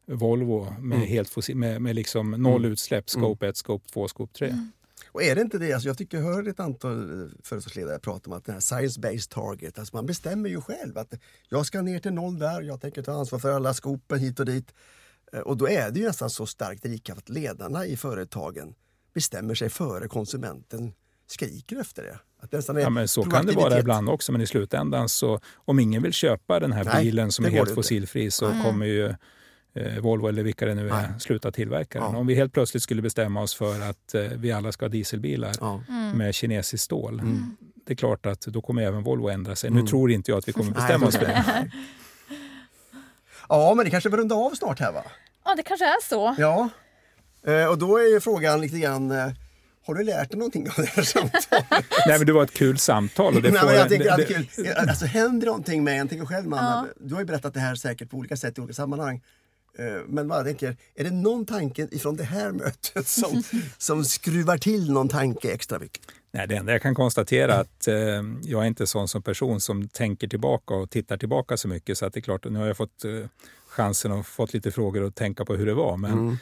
[0.07, 1.07] Volvo med, Mm.
[1.07, 2.71] helt fossil, med, med liksom noll Mm.
[2.71, 4.55] utsläpp, scope 1, scope 2, scope 3.
[5.11, 8.29] Och är det inte det, alltså jag tycker jag hör ett antal eh, företagsledare prata
[8.29, 11.13] om att den här science-based target, alltså man bestämmer ju själv att
[11.49, 14.45] jag ska ner till noll där, jag tänker ta ansvar för alla skopen hit och
[14.45, 14.73] dit.
[15.33, 18.73] Eh, Och då är det ju nästan så starkt drivkraft att ledarna i företagen
[19.13, 20.93] bestämmer sig före konsumenten
[21.27, 22.19] skriker efter det.
[22.39, 25.09] Att det nästan är Ja, men så kan det vara ibland också, men i slutändan
[25.09, 27.73] så om ingen vill köpa den här Nej, bilen som är helt inte.
[27.75, 29.15] fossilfri så kommer ju
[30.01, 31.07] Volvo eller vilka det nu är Nej.
[31.19, 32.11] sluta tillverka den.
[32.13, 32.17] Ja.
[32.17, 35.51] Om vi helt plötsligt skulle bestämma oss för att eh, vi alla ska ha dieselbilar
[35.59, 35.83] Ja.
[35.89, 36.17] Mm.
[36.17, 37.19] med kinesiskt stål.
[37.19, 37.55] Mm.
[37.85, 39.67] Det är klart att då kommer även Volvo ändra sig.
[39.69, 39.81] Mm.
[39.83, 41.71] Nu tror inte jag att vi kommer bestämma oss för det.
[43.49, 45.03] Ja, men det kanske vi runda av snart här va?
[45.45, 46.35] Ja, det kanske är så.
[46.37, 46.69] Ja.
[47.47, 49.31] Eh, Och då är ju frågan lite grann, eh,
[49.85, 51.47] har du lärt dig någonting av det här samtalet?
[52.07, 53.35] Nej, men det var ett kul samtal.
[53.35, 54.67] Och det Nej, får, men jag tänker det- kul.
[54.77, 56.85] Alltså, händer någonting med en, tänker själv man, Ja.
[56.99, 59.21] du har ju berättat det här säkert på olika sätt i olika sammanhang.
[59.87, 63.43] Eh, Men vad jag tänker, är det någon tanke ifrån det här mötet som,
[63.77, 66.01] som skruvar till någon tanke extra mycket?
[66.31, 67.95] Nej, det enda jag kan konstatera är att eh,
[68.43, 71.97] jag är inte sån som person som tänker tillbaka och tittar tillbaka så mycket.
[71.97, 73.11] Så att det är klart, nu har jag fått eh,
[73.67, 75.97] chansen och fått lite frågor att tänka på hur det var.
[75.97, 76.37] Men Mm.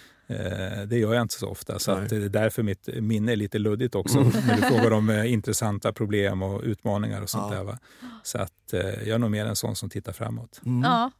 [0.81, 1.79] eh, det gör jag inte så ofta.
[1.79, 4.19] Så att det är därför mitt minne är lite luddigt också.
[4.19, 7.57] När du frågar om eh, intressanta problem och utmaningar och sånt Ja.
[7.57, 7.63] där.
[7.63, 7.79] Va?
[8.23, 10.61] Så att eh, jag är nog mer en sån som tittar framåt.
[10.65, 10.81] Mm.
[10.91, 11.11] Ja.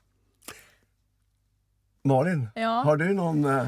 [2.03, 2.69] Malin, Ja.
[2.69, 3.67] har du någon eh,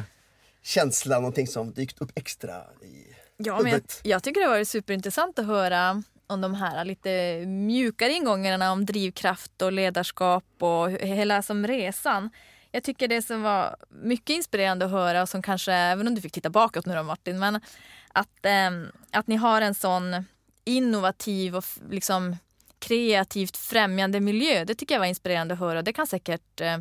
[0.63, 2.57] känsla, någonting som dykt upp extra?
[2.81, 3.15] I...
[3.37, 8.11] Ja, men jag, jag tycker det varit superintressant att höra om de här lite mjukare
[8.13, 12.29] ingångarna om drivkraft och ledarskap och hela som resan.
[12.71, 16.21] Jag tycker det som var mycket inspirerande att höra och som kanske, även om du
[16.21, 17.61] fick titta bakåt nu då Martin, men
[18.13, 20.25] att, ehm, att ni har en sån
[20.65, 22.37] innovativ och liksom
[22.79, 24.65] kreativt främjande miljö.
[24.65, 25.81] Det tycker jag var inspirerande att höra.
[25.81, 26.77] Det kan säkert eh,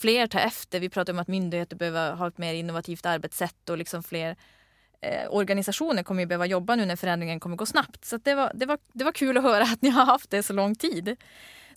[0.00, 0.80] fler ta efter.
[0.80, 4.36] Vi pratar om att myndigheter behöver ha ett mer innovativt arbetssätt och liksom fler
[5.02, 8.04] eh, organisationer kommer ju behöva jobba nu när förändringen kommer gå snabbt.
[8.04, 10.42] Så det, var, det, var, det var kul att höra att ni har haft det
[10.42, 11.16] så lång tid.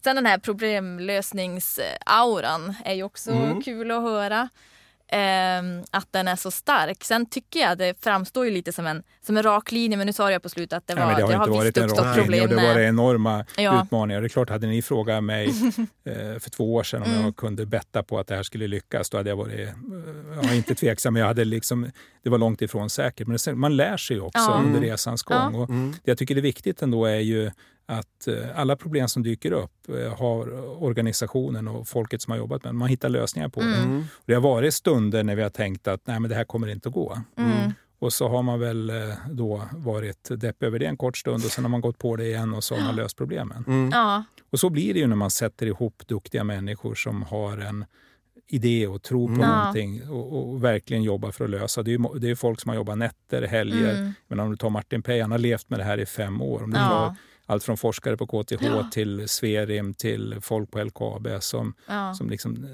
[0.04, 3.62] Sen den här problemlösningsauran är ju också Mm.
[3.62, 4.50] kul att höra.
[5.14, 7.04] Eh, att den är så stark.
[7.04, 10.14] Sen tycker jag det framstår ju lite som en, som en rak linje, men nu
[10.14, 12.06] sa jag på slutet att det, var, ja, det har, det har varit en uppstått
[12.06, 12.32] rak problem.
[12.32, 13.84] linje och det var enorma Ja.
[13.84, 14.22] utmaningar.
[14.22, 15.46] Det är klart, hade ni frågat mig
[16.06, 17.24] eh, för två år sedan om Mm.
[17.26, 19.74] jag kunde betta på att det här skulle lyckas, då hade jag varit, eh,
[20.44, 21.92] ja, inte tveksam, men jag hade liksom,
[22.24, 23.28] det var långt ifrån säkert.
[23.28, 24.62] Men det, man lär sig också Ja.
[24.66, 25.38] under resans gång.
[25.54, 25.60] Ja.
[25.60, 27.52] Och det jag tycker är viktigt ändå är ju
[27.86, 30.54] att eh, alla problem som dyker upp eh, har
[30.84, 33.76] organisationen och folket som har jobbat med man hittar lösningar på det.
[33.76, 34.00] Mm.
[34.00, 36.68] Och det har varit stunder när vi har tänkt att nej, men det här kommer
[36.68, 37.18] inte att gå.
[37.38, 37.72] Mm.
[38.00, 38.96] Och så har man väl eh,
[39.32, 42.26] då varit depp över det en kort stund och sen har man gått på det
[42.26, 43.90] igen och så har man löst problemen.
[43.94, 47.86] Ja, Och så blir det ju när man sätter ihop duktiga människor som har en
[48.48, 49.58] idé och tror på Ja.
[49.58, 51.84] någonting och, och verkligen jobbar för att lösa.
[51.84, 53.96] Det är ju det är folk som har jobbat nätter, helger.
[54.00, 54.14] Mm.
[54.28, 56.64] Men om du tar Martin Pej, han har levt med det här i fem år.
[56.64, 56.90] Om du Ja.
[56.90, 57.16] tar
[57.46, 58.90] allt från forskare på KTH Ja.
[58.92, 62.14] till Sverim till folk på LKAB som, ja.
[62.14, 62.68] som liksom,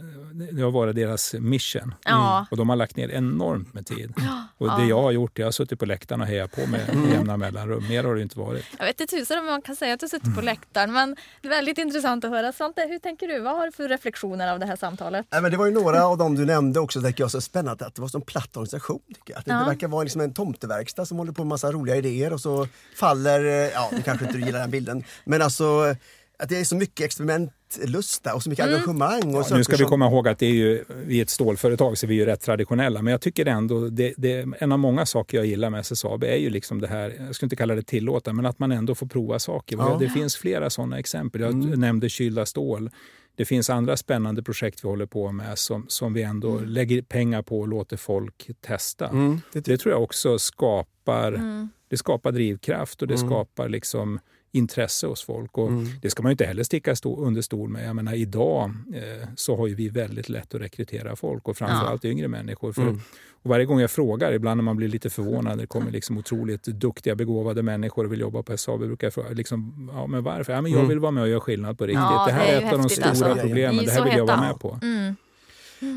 [0.51, 1.93] det har varit deras mission.
[2.05, 2.45] Ja.
[2.51, 4.13] Och de har lagt ner enormt med tid.
[4.57, 4.77] Och Ja.
[4.77, 6.81] det jag har gjort, jag har suttit på läktaren och hejat på med
[7.13, 7.87] jämna mellanrum.
[7.87, 8.65] Mer har det inte varit.
[8.79, 11.47] Jag vet inte tusan om man kan säga att du suttit på läktaren, men det
[11.47, 12.51] är väldigt intressant att höra.
[12.53, 13.39] Svante, hur tänker du?
[13.39, 15.25] Vad har du för reflektioner av det här samtalet?
[15.31, 17.85] Nej, men det var ju några av dem du nämnde också, tycker jag, så spännande
[17.85, 18.99] att det var så en platt organisation.
[19.07, 19.39] Tycker jag.
[19.39, 19.59] Att det, Ja.
[19.59, 22.67] det verkar vara liksom en tomteverkstad som håller på med massa roliga idéer och så
[22.95, 25.95] faller, eh, ja du kanske inte gillar den bilden, men alltså
[26.41, 29.21] att det är så mycket experimentlusta och så mycket engagemang.
[29.35, 31.97] Och Nu saker ska vi komma ihåg att det är ju, vi är ett stålföretag
[31.97, 33.01] så vi är ju rätt traditionella.
[33.01, 36.35] Men jag tycker ändå, det, det, en av många saker jag gillar med SSAB är
[36.35, 39.07] ju liksom det här, jag skulle inte kalla det tillåta, men att man ändå får
[39.07, 39.77] prova saker.
[39.77, 39.97] Ja.
[39.99, 41.41] Det finns flera sådana exempel.
[41.41, 41.79] Jag Mm.
[41.79, 42.89] nämnde kylda stål.
[43.35, 46.69] Det finns andra spännande projekt vi håller på med som, som vi ändå Mm.
[46.69, 49.07] lägger pengar på och låter folk testa.
[49.07, 51.69] Mm, det Det tror jag också skapar, Mm.
[51.89, 53.27] det skapar drivkraft och det Mm.
[53.29, 54.19] skapar liksom
[54.51, 55.57] intresse hos folk.
[55.57, 55.85] Och Mm.
[56.01, 57.87] Det ska man ju inte heller sticka stå, under stol med.
[57.87, 62.05] Jag menar, idag eh, så har ju vi väldigt lätt att rekrytera folk och framförallt
[62.05, 62.73] yngre människor.
[62.73, 62.99] För, Mm.
[63.43, 66.63] och varje gång jag frågar, ibland när man blir lite förvånad, det kommer liksom otroligt
[66.63, 70.53] duktiga, begåvade människor och vill jobba på SSAB, brukar jag fråga liksom, ja, men varför?
[70.53, 70.89] Ja, men jag Mm.
[70.89, 71.99] vill vara med och göra skillnad på riktigt.
[72.01, 73.47] Ja, det här det är är ett av de häftigt, stora alltså.
[73.47, 74.79] problemen, det här vill jag vara med på.
[74.81, 75.15] Mm.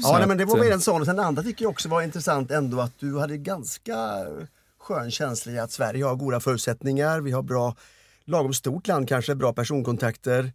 [0.02, 1.00] Så Ja, nej, men det var väl en sån.
[1.00, 3.96] Och sen den andra tycker jag också var intressant ändå att du hade ganska
[4.78, 7.20] skön känsla i att Sverige har goda förutsättningar.
[7.20, 7.76] Vi har bra,
[8.24, 10.52] lagom stort land kanske, bra personkontakter.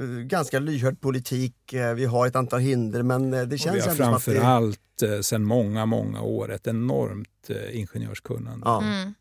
[0.00, 1.72] eh, Ganska lyhörd politik.
[1.72, 4.24] eh, Vi har ett antal hinder men eh, det känns vi har ändå som att
[4.24, 4.32] det...
[4.32, 8.82] framförallt eh, sedan många, många år ett enormt ingenjörskunnande Ja.
[8.82, 9.14] Mm.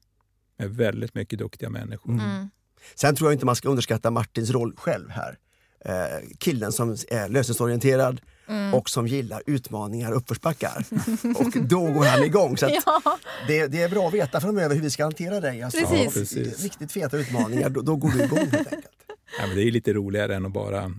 [0.57, 2.11] med väldigt mycket duktiga människor.
[2.13, 2.49] Mm.
[2.95, 5.37] Sen tror jag inte man ska underskatta Martins roll själv här.
[5.85, 5.93] Eh,
[6.37, 8.73] killen som är lösningsorienterad Mm.
[8.73, 10.85] och som gillar utmaningar och uppförsbackar.
[11.35, 12.57] och då går han igång.
[12.57, 13.17] Så att Ja,
[13.47, 15.61] det, det är bra att veta framöver hur vi ska hantera dig.
[15.63, 16.05] Alltså, Precis.
[16.05, 16.63] Ja, precis.
[16.63, 18.85] Riktigt feta utmaningar, då, då går du igång helt enkelt.
[19.39, 20.83] Ja, men det är lite roligare än att bara...
[20.83, 20.91] Eh,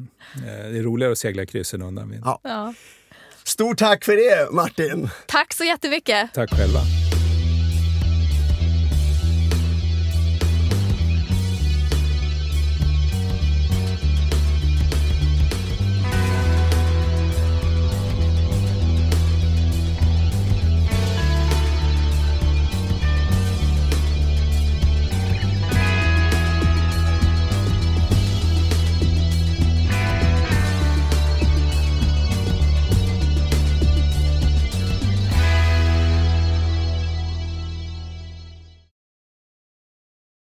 [0.45, 2.23] det är roligare att segla kryssen undan vind.
[2.25, 2.41] Ja.
[2.43, 2.75] ja.
[3.45, 5.11] Stort tack för det Martin!
[5.27, 6.33] Tack så jättemycket!
[6.35, 6.81] Tack själva.